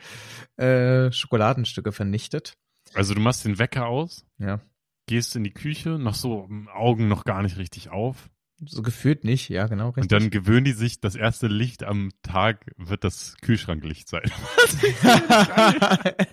[0.57, 2.55] äh, Schokoladenstücke vernichtet.
[2.95, 4.61] also du machst den Wecker aus, Ja.
[5.07, 8.31] gehst in die Küche, noch so Augen noch gar nicht richtig auf.
[8.67, 10.03] So gefühlt nicht, ja, genau, richtig.
[10.03, 14.31] Und dann gewöhnen die sich, das erste Licht am Tag wird das Kühlschranklicht sein.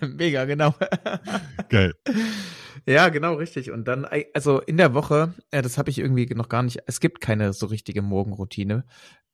[0.00, 0.74] Mega, genau.
[1.68, 1.94] Geil.
[2.86, 3.70] Ja, genau, richtig.
[3.70, 7.00] Und dann, also in der Woche, äh, das habe ich irgendwie noch gar nicht, es
[7.00, 8.84] gibt keine so richtige Morgenroutine.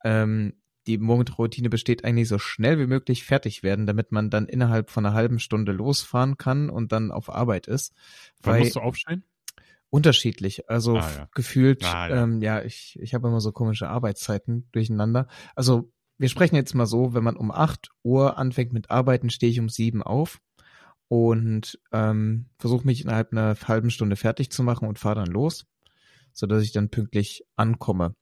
[0.05, 0.55] Ähm,
[0.86, 5.05] die Morgenroutine besteht eigentlich so schnell wie möglich fertig werden, damit man dann innerhalb von
[5.05, 7.94] einer halben Stunde losfahren kann und dann auf Arbeit ist.
[8.42, 9.24] Wann Weil musst du aufstehen?
[9.91, 11.28] Unterschiedlich, also Ah, ja.
[11.34, 12.22] gefühlt, Ah, ja.
[12.22, 15.28] ähm, ja, ich, ich habe immer so komische Arbeitszeiten durcheinander.
[15.55, 19.51] Also wir sprechen jetzt mal so, wenn man um 8 Uhr anfängt mit Arbeiten, stehe
[19.53, 20.41] ich um 7 auf
[21.09, 25.64] und ähm, versuche mich innerhalb einer halben Stunde fertig zu machen und fahre dann los,
[26.32, 28.14] so dass ich dann pünktlich ankomme.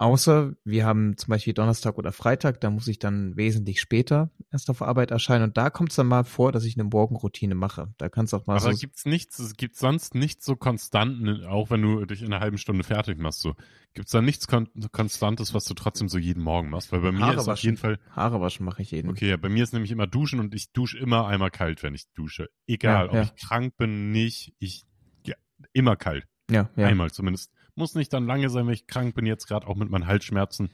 [0.00, 4.70] Außer wir haben zum Beispiel Donnerstag oder Freitag, da muss ich dann wesentlich später erst
[4.70, 7.92] auf Arbeit erscheinen und da kommt es dann mal vor, dass ich eine Morgenroutine mache.
[7.98, 11.44] Da kann es auch mal Aber so gibt's nichts, es gibt sonst nichts so Konstanten,
[11.44, 13.54] auch wenn du dich in einer halben Stunde fertig machst, so.
[13.92, 16.92] Gibt's da nichts Kon Konstantes, was du trotzdem so jeden Morgen machst?
[16.92, 17.66] Weil bei mir Haare ist auf waschen.
[17.66, 19.10] jeden Fall, Haare waschen mache ich jeden.
[19.10, 21.94] okay, ja, bei mir ist nämlich immer Duschen und ich dusche immer einmal kalt, wenn
[21.94, 22.48] ich dusche.
[22.66, 23.22] Egal, Ja, ob ja.
[23.24, 24.86] ich krank bin, nicht, ich,
[25.26, 25.34] ja,
[25.74, 26.26] immer kalt.
[26.50, 26.86] Ja, ja.
[26.86, 27.52] Einmal zumindest.
[27.74, 30.72] Muss nicht dann lange sein, wenn ich krank bin, jetzt gerade auch mit meinen Halsschmerzen.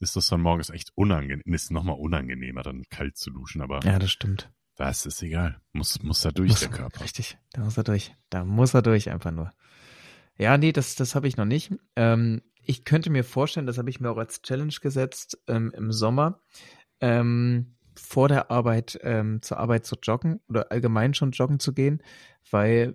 [0.00, 3.98] Ist das dann morgens echt unangenehm, ist nochmal unangenehmer, dann kalt zu duschen, aber Ja,
[3.98, 4.50] das stimmt.
[4.76, 5.60] das ist egal.
[5.72, 7.00] Muss, muss da durch, Muss, der Körper.
[7.02, 8.14] Richtig, da muss er durch.
[8.30, 9.52] Da muss er durch, einfach nur.
[10.38, 11.72] Ja, nee, das, das habe ich noch nicht.
[11.94, 15.92] Ähm, ich könnte mir vorstellen, das habe ich mir auch als Challenge gesetzt, ähm, im
[15.92, 16.40] Sommer,
[17.00, 22.02] ähm, vor der Arbeit ähm, zur Arbeit zu joggen oder allgemein schon joggen zu gehen,
[22.50, 22.94] weil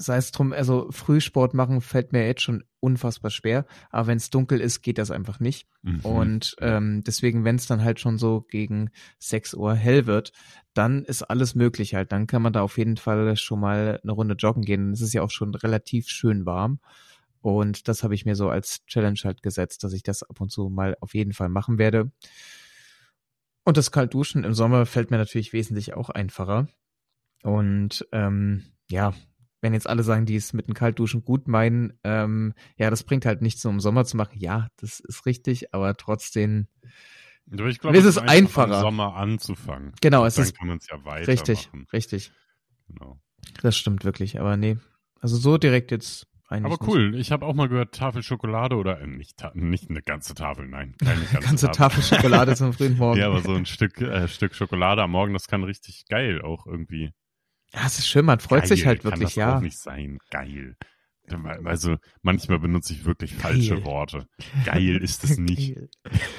[0.00, 4.30] sei es drum, also Frühsport machen fällt mir jetzt schon unfassbar schwer, aber wenn es
[4.30, 5.68] dunkel ist, geht das einfach nicht.
[5.82, 6.00] Mhm.
[6.00, 10.32] Und ähm, deswegen, wenn es dann halt schon so gegen 6 Uhr hell wird,
[10.74, 12.12] dann ist alles möglich halt.
[12.12, 14.92] Dann kann man da auf jeden Fall schon mal eine Runde joggen gehen.
[14.92, 16.80] Es ist ja auch schon relativ schön warm.
[17.42, 20.50] Und das habe ich mir so als Challenge halt gesetzt, dass ich das ab und
[20.50, 22.10] zu mal auf jeden Fall machen werde.
[23.64, 26.68] Und das Kaltduschen im Sommer fällt mir natürlich wesentlich auch einfacher.
[27.42, 29.14] Und ähm, ja,
[29.60, 33.26] wenn jetzt alle sagen, die es mit dem Kaltduschen gut meinen, ähm, ja, das bringt
[33.26, 34.38] halt nichts, um im Sommer zu machen.
[34.38, 36.66] Ja, das ist richtig, aber trotzdem,
[37.50, 38.74] Es es ist ist einfach einfacher.
[38.76, 39.92] im Sommer anzufangen.
[40.00, 41.26] genau, es Dann ist kann man es ja weitermachen.
[41.26, 42.32] richtig, richtig.
[42.88, 43.20] Genau.
[43.62, 44.76] Das stimmt wirklich, aber nee.
[45.20, 46.72] Also so direkt jetzt eigentlich.
[46.80, 50.02] Aber cool, ich habe auch mal gehört, Tafel Schokolade oder äh, nicht, ta nicht eine
[50.02, 51.32] ganze Tafel, nein, keine Nicht.
[51.32, 53.18] ganze, Ganze Tafel Schokolade zum frühen Morgen.
[53.20, 56.66] Ja, aber so ein Stück, äh, Stück Schokolade am Morgen, das kann richtig geil auch
[56.66, 57.12] irgendwie.
[57.72, 59.56] Ja, es ist schön, man freut sich Geil halt kann wirklich, das ja.
[59.56, 60.18] auch nicht sein.
[60.30, 60.76] Geil.
[61.64, 63.84] Also manchmal benutze ich wirklich falsche Geil.
[63.84, 64.26] Worte.
[64.64, 65.76] Geil ist es nicht.
[65.76, 65.88] Geil.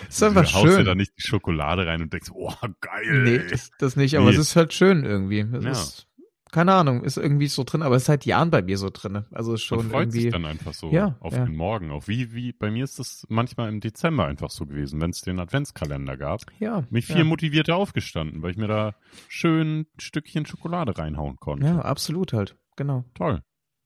[0.10, 0.86] Ist einfach du haust dir schön.
[0.86, 3.24] da nicht die Schokolade rein und denkst, oh, geil.
[3.24, 4.34] Nee, das, das nicht, aber Nee.
[4.36, 5.40] es ist halt schön irgendwie.
[5.40, 5.72] Es Ja.
[5.72, 6.08] ist
[6.52, 9.26] keine Ahnung, ist irgendwie so drin, aber ist seit Jahren bei mir so drin.
[9.32, 10.22] Also schon Man freut irgendwie.
[10.24, 11.46] sich dann einfach so Ja, auf ja.
[11.46, 11.92] den Morgen.
[11.92, 15.22] Auch wie, wie, bei mir ist das manchmal im Dezember einfach so gewesen, wenn es
[15.22, 16.42] den Adventskalender gab.
[16.60, 17.24] ja, Mich viel ja.
[17.24, 18.96] motivierter aufgestanden, weil ich mir da
[19.30, 21.66] schön ein Stückchen Schokolade reinhauen konnte.
[21.66, 22.58] ja, absolut halt.
[22.76, 23.42] Genau, Toll.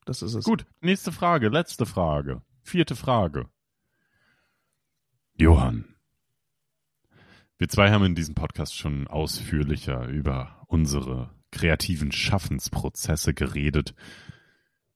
[0.06, 0.46] das ist es.
[0.46, 2.42] Gut, nächste Frage, letzte Frage.
[2.64, 3.46] Vierte Frage.
[5.38, 5.86] Johann.
[7.58, 13.96] Wir zwei haben in diesem Podcast schon ausführlicher über unsere kreativen Schaffensprozesse geredet.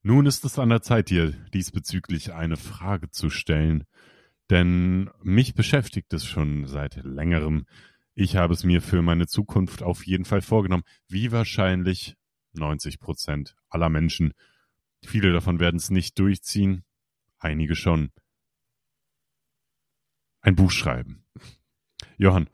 [0.01, 3.85] Nun ist es an der Zeit, dir diesbezüglich eine Frage zu stellen,
[4.49, 7.65] denn mich beschäftigt es schon seit längerem.
[8.13, 12.17] Ich habe es mir für meine Zukunft auf jeden Fall vorgenommen, wie wahrscheinlich
[12.53, 14.33] 90 Prozent aller Menschen.
[15.05, 16.83] Viele davon werden es nicht durchziehen,
[17.37, 18.11] einige schon.
[20.41, 21.23] Ein Buch schreiben.
[22.17, 22.49] Johann,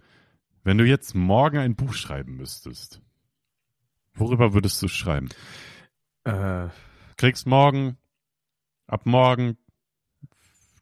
[0.63, 3.01] wenn du jetzt morgen ein Buch schreiben müsstest,
[4.15, 5.29] worüber würdest du schreiben?
[6.23, 6.67] Äh,
[7.17, 7.97] Kriegst morgen,
[8.87, 9.57] ab morgen,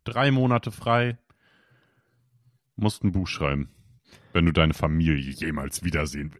[0.03, 1.17] drei Monate frei,
[2.75, 3.69] musst ein Buch schreiben,
[4.31, 6.33] wenn du deine Familie jemals wiedersehen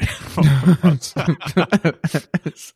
[0.81, 1.15] willst.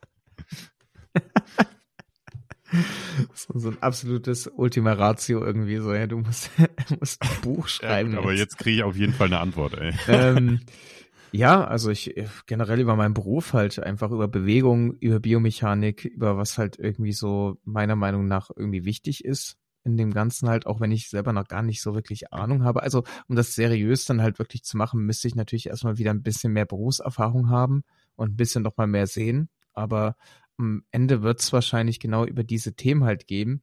[3.34, 6.51] so, so ein absolutes Ultima Ratio irgendwie so, ja, du musst,
[6.99, 8.09] musst ein Buch Ja, schreiben.
[8.11, 9.93] gut, aber jetzt kriege ich auf jeden Fall eine Antwort, ey.
[10.07, 10.59] ähm,
[11.38, 16.36] ja, also ich äh, generell über meinen Beruf halt einfach über Bewegung, über Biomechanik, über
[16.38, 20.82] was halt irgendwie so meiner Meinung nach irgendwie wichtig ist in dem Ganzen halt, auch
[20.82, 22.82] wenn ich selber noch gar nicht so wirklich Ahnung habe.
[22.82, 26.24] Also um das seriös dann halt wirklich zu machen, müsste ich natürlich erstmal wieder ein
[26.24, 27.84] bisschen mehr Berufserfahrung haben
[28.16, 29.50] und ein bisschen noch mal mehr sehen.
[29.74, 30.16] Aber
[30.58, 33.62] am Ende wird es wahrscheinlich genau über diese Themen halt geben.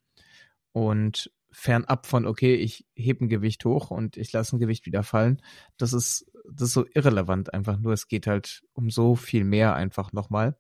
[0.73, 5.03] Und fernab von, okay, ich hebe ein Gewicht hoch und ich lasse ein Gewicht wieder
[5.03, 5.41] fallen,
[5.77, 7.93] das ist, das ist so irrelevant einfach nur.
[7.93, 10.59] Es geht halt um so viel mehr einfach nochmal.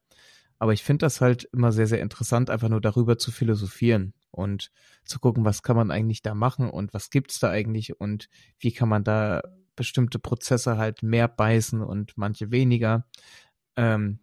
[0.58, 4.70] Aber ich finde das halt immer sehr, sehr interessant, einfach nur darüber zu philosophieren und
[5.04, 8.28] zu gucken, was kann man eigentlich da machen und was gibt's da eigentlich und
[8.58, 9.42] wie kann man da
[9.76, 13.06] bestimmte Prozesse halt mehr beißen und manche weniger.
[13.76, 14.20] Ähm,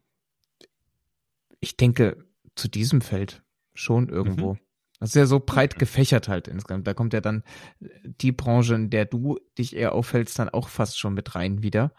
[1.60, 3.44] ich denke, zu diesem Feld
[3.74, 4.58] schon irgendwo.
[5.02, 6.88] Das ist ja so breit gefächert halt insgesamt.
[6.88, 7.44] Da kommt ja dann
[7.80, 11.92] die Branche, in der du dich eher aufhältst, dann auch fast schon mit rein wieder.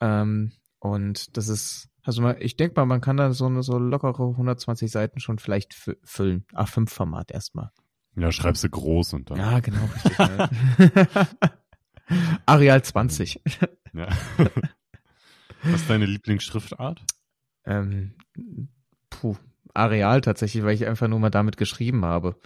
[0.00, 3.78] Ähm, und das ist, also mal, ich denke mal, man kann da so eine so
[3.78, 6.44] lockere 120 Seiten schon vielleicht fü- füllen.
[6.54, 7.70] A5-Format erstmal.
[8.16, 9.36] Ja, schreibst du groß und dann.
[9.38, 10.18] Ja, genau, richtig.
[10.18, 10.48] ne?
[12.46, 13.42] Areal 20.
[13.92, 14.08] Ja.
[15.64, 17.02] Was ist deine Lieblingsschriftart?
[17.66, 18.14] ähm,
[19.10, 19.36] puh,
[19.78, 22.36] Areal tatsächlich, weil ich einfach nur mal damit geschrieben habe.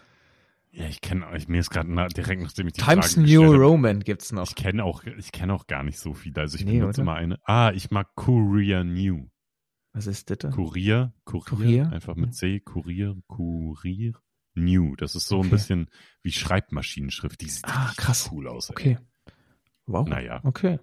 [0.70, 4.00] Ja, ich kenne, mir ist gerade na, direkt nachdem ich die Times Frage New Roman
[4.00, 4.48] gibt's noch.
[4.48, 6.40] Ich kenne auch, ich kenne auch gar nicht so viele.
[6.40, 7.38] Also ich Nee, benutze immer eine.
[7.44, 9.28] Ah, ich mag Courier New.
[9.92, 10.38] Was ist das?
[10.38, 10.48] da?
[10.48, 11.92] Kurier, Kurier, Kurier?
[11.92, 14.14] einfach mit C, Kurier, Kurier,
[14.54, 14.96] New.
[14.96, 15.50] Das ist so ein Okay.
[15.50, 15.90] bisschen
[16.22, 17.38] wie Schreibmaschinenschrift.
[17.42, 18.30] Die sieht Ah, krass.
[18.32, 18.70] cool aus.
[18.70, 18.72] Ey.
[18.74, 18.98] Okay.
[19.84, 20.08] Wow.
[20.08, 20.40] Naja.
[20.44, 20.78] Okay.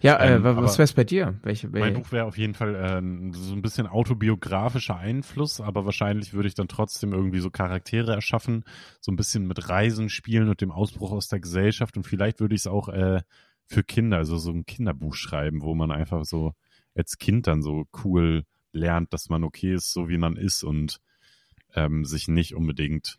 [0.00, 1.38] Ja, äh, Ähm, wa- was wär's bei dir?
[1.42, 2.00] Welche, Mein welche?
[2.00, 6.54] Buch wäre auf jeden Fall äh, so ein bisschen autobiografischer Einfluss, aber wahrscheinlich würde ich
[6.54, 8.64] dann trotzdem irgendwie so Charaktere erschaffen,
[9.00, 12.54] so ein bisschen mit Reisen spielen und dem Ausbruch aus der Gesellschaft und vielleicht würde
[12.54, 13.22] ich es auch äh,
[13.66, 16.52] für Kinder, also so ein Kinderbuch schreiben, wo man einfach so
[16.94, 21.00] als Kind dann so cool lernt, dass man okay ist, so wie man ist und
[21.74, 23.18] ähm, sich nicht unbedingt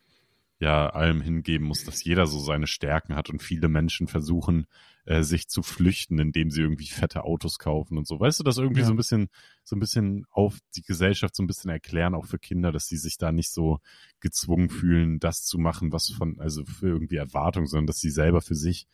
[0.60, 4.66] ja allem hingeben muss, dass jeder so seine Stärken hat und viele Menschen versuchen,
[5.08, 8.20] äh, sich zu flüchten, indem sie irgendwie fette Autos kaufen und so.
[8.20, 8.88] Weißt du, das irgendwie Ja.
[8.88, 9.30] so ein bisschen,
[9.64, 12.98] so ein bisschen auf die Gesellschaft so ein bisschen erklären, auch für Kinder, dass sie
[12.98, 13.80] sich da nicht so
[14.20, 18.42] gezwungen fühlen, das zu machen, was von, also für irgendwie Erwartung, sondern dass sie selber
[18.42, 18.86] für sich,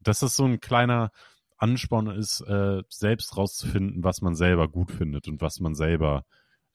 [0.00, 1.10] dass das so ein kleiner
[1.56, 6.24] Ansporn ist, äh, selbst rauszufinden, was man selber gut findet und was man selber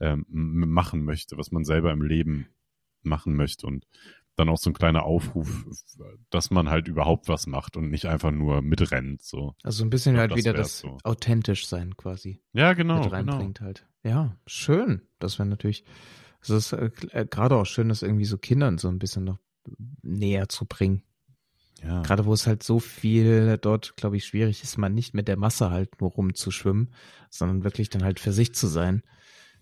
[0.01, 2.47] ähm, machen möchte, was man selber im Leben
[3.03, 3.87] machen möchte und
[4.41, 5.65] dann auch so ein kleiner Aufruf,
[6.29, 9.55] dass man halt überhaupt was macht und nicht einfach nur mitrennt, so.
[9.63, 10.97] Also ein bisschen glaub, halt das wieder das so.
[11.03, 13.15] authentisch sein quasi Ja, genau, mit genau.
[13.15, 13.87] reinbringt halt.
[14.03, 15.01] Ja, schön.
[15.19, 15.85] Das wäre natürlich,
[16.41, 19.37] es ist äh, äh, gerade auch schön, das irgendwie so Kindern so ein bisschen noch
[20.01, 21.03] näher zu bringen.
[21.83, 22.01] Ja.
[22.01, 25.37] Gerade wo es halt so viel dort, glaube ich, schwierig ist, man nicht mit der
[25.37, 26.93] Masse halt nur rumzuschwimmen,
[27.29, 29.03] sondern wirklich dann halt für sich zu sein.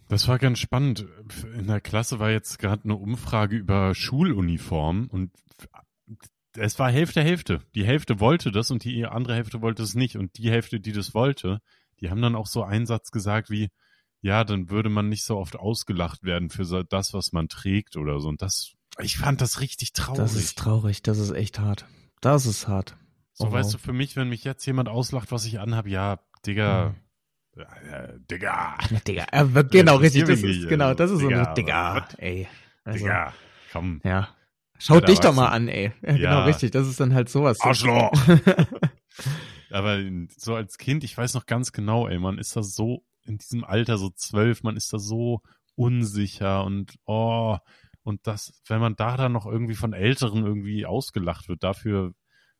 [0.10, 1.06] Das war ganz spannend.
[1.54, 5.32] In der Klasse war jetzt gerade eine Umfrage über Schuluniform und
[6.58, 7.62] es war Hälfte, Hälfte.
[7.76, 10.18] Die Hälfte wollte das und die andere Hälfte wollte es nicht.
[10.18, 11.60] Und die Hälfte, die das wollte,
[12.02, 13.70] die haben dann auch so einen Satz gesagt wie,
[14.22, 18.20] ja, dann würde man nicht so oft ausgelacht werden für das, was man trägt oder
[18.20, 18.30] so.
[18.30, 20.18] Und das, ich fand das richtig traurig.
[20.18, 21.86] Das ist traurig, das ist echt hart.
[22.20, 22.98] Das ist hart.
[23.34, 23.80] so, oh, weißt wow.
[23.80, 26.96] du, für mich, wenn mich jetzt jemand auslacht, was ich anhab, ja, Digga, Mhm.
[28.30, 28.78] Digga.
[28.90, 30.26] Ja, Digga, äh, genau, richtig.
[30.26, 32.48] Das ist, genau, das ist so ein Digga, ey.
[32.84, 33.34] Also, Digga,
[33.72, 34.02] komm.
[34.04, 34.30] Ja.
[34.78, 35.92] Schaut Ja, dich doch mal an, ey.
[36.02, 36.72] Ja, genau, richtig.
[36.72, 37.60] Das ist dann halt sowas.
[37.60, 38.12] Arschloch.
[39.72, 40.00] Aber
[40.38, 43.64] so als Kind, ich weiß noch ganz genau, ey, man ist da so in diesem
[43.64, 45.42] Alter, so zwölf, man ist da so
[45.76, 47.58] unsicher und oh,
[48.04, 52.14] und das, wenn man da dann noch irgendwie von Älteren irgendwie ausgelacht wird dafür,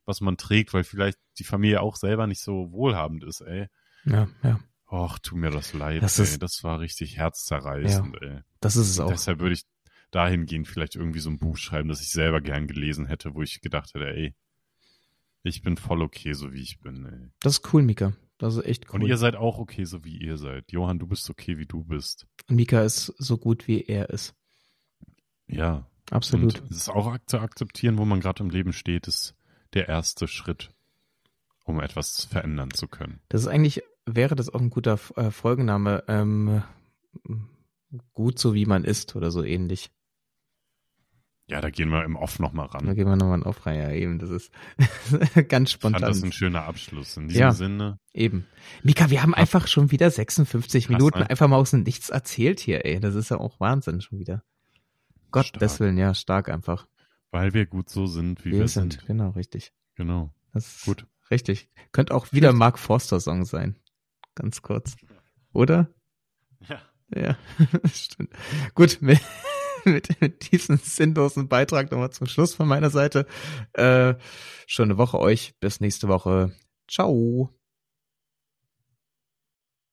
[0.06, 3.68] was man trägt, weil vielleicht die Familie auch selber nicht so wohlhabend ist, ey.
[4.06, 4.60] Ja, ja.
[4.92, 6.24] Och, tu mir das leid, Das ey.
[6.26, 8.40] ist- das war richtig herzzerreißend, ey.
[8.60, 9.10] Das ist es auch.
[9.10, 9.64] Deshalb würde ich
[10.12, 13.62] dahingehend vielleicht irgendwie so ein Buch schreiben, das ich selber gern gelesen hätte, wo ich
[13.62, 14.34] gedacht hätte, ey,
[15.44, 17.30] ich bin voll okay, so wie ich bin, ey.
[17.40, 18.14] Das ist cool, Mika.
[18.40, 19.02] Das ist echt cool.
[19.02, 20.72] Und ihr seid auch okay, so wie ihr seid.
[20.72, 22.26] Johann, du bist okay, wie du bist.
[22.48, 24.34] Mika ist so gut, wie er ist.
[25.48, 25.86] Ja.
[26.10, 26.60] Absolut.
[26.62, 29.36] Und es ist auch zu akzeptieren, wo man gerade im Leben steht, ist
[29.74, 30.72] der erste Schritt,
[31.66, 33.20] um etwas verändern zu können.
[33.30, 33.84] Das ist eigentlich,
[34.16, 36.04] wäre das auch ein guter äh, Folgenname.
[36.08, 36.64] Ähm,
[38.14, 39.90] gut so wie man ist oder so ähnlich.
[41.48, 42.86] Ja, da gehen wir im Off nochmal ran.
[42.86, 43.80] Da gehen wir nochmal auf rein.
[43.80, 44.52] Ja, eben, das ist
[45.50, 46.24] ganz Ich fand das spontan.
[46.26, 47.18] ein schöner Abschluss.
[47.18, 47.52] In diesem Ja.
[47.54, 48.46] Sinne, Eben.
[48.84, 51.30] Mika, wir haben einfach schon wieder 56 Krass, Minuten ne?
[51.30, 53.00] einfach mal aus dem Nichts erzählt hier, ey.
[53.00, 54.44] Das ist ja auch Wahnsinn schon wieder.
[55.32, 55.80] Gottes Stark.
[55.80, 56.88] Willen, ja, stark einfach.
[57.32, 59.08] weil wir gut so sind, wie Wir wir, sind, sind.
[59.08, 59.74] genau, richtig.
[59.96, 60.32] Genau.
[60.54, 61.08] Das ist Gut.
[61.32, 61.70] Richtig.
[61.92, 63.76] Könnte auch wieder Mark Forster Song sein.
[64.40, 64.96] Ganz kurz.
[65.54, 65.90] Oder?
[66.68, 66.82] Ja.
[67.14, 67.38] Ja,
[67.94, 68.32] stimmt.
[68.74, 69.20] Gut, mit,
[69.86, 73.26] mit, mit diesem sinnlosen Beitrag nochmal zum Schluss von meiner Seite.
[73.74, 74.16] Äh,
[74.66, 75.54] schöne Woche euch.
[75.60, 76.54] Bis nächste Woche.
[76.88, 77.50] Ciao.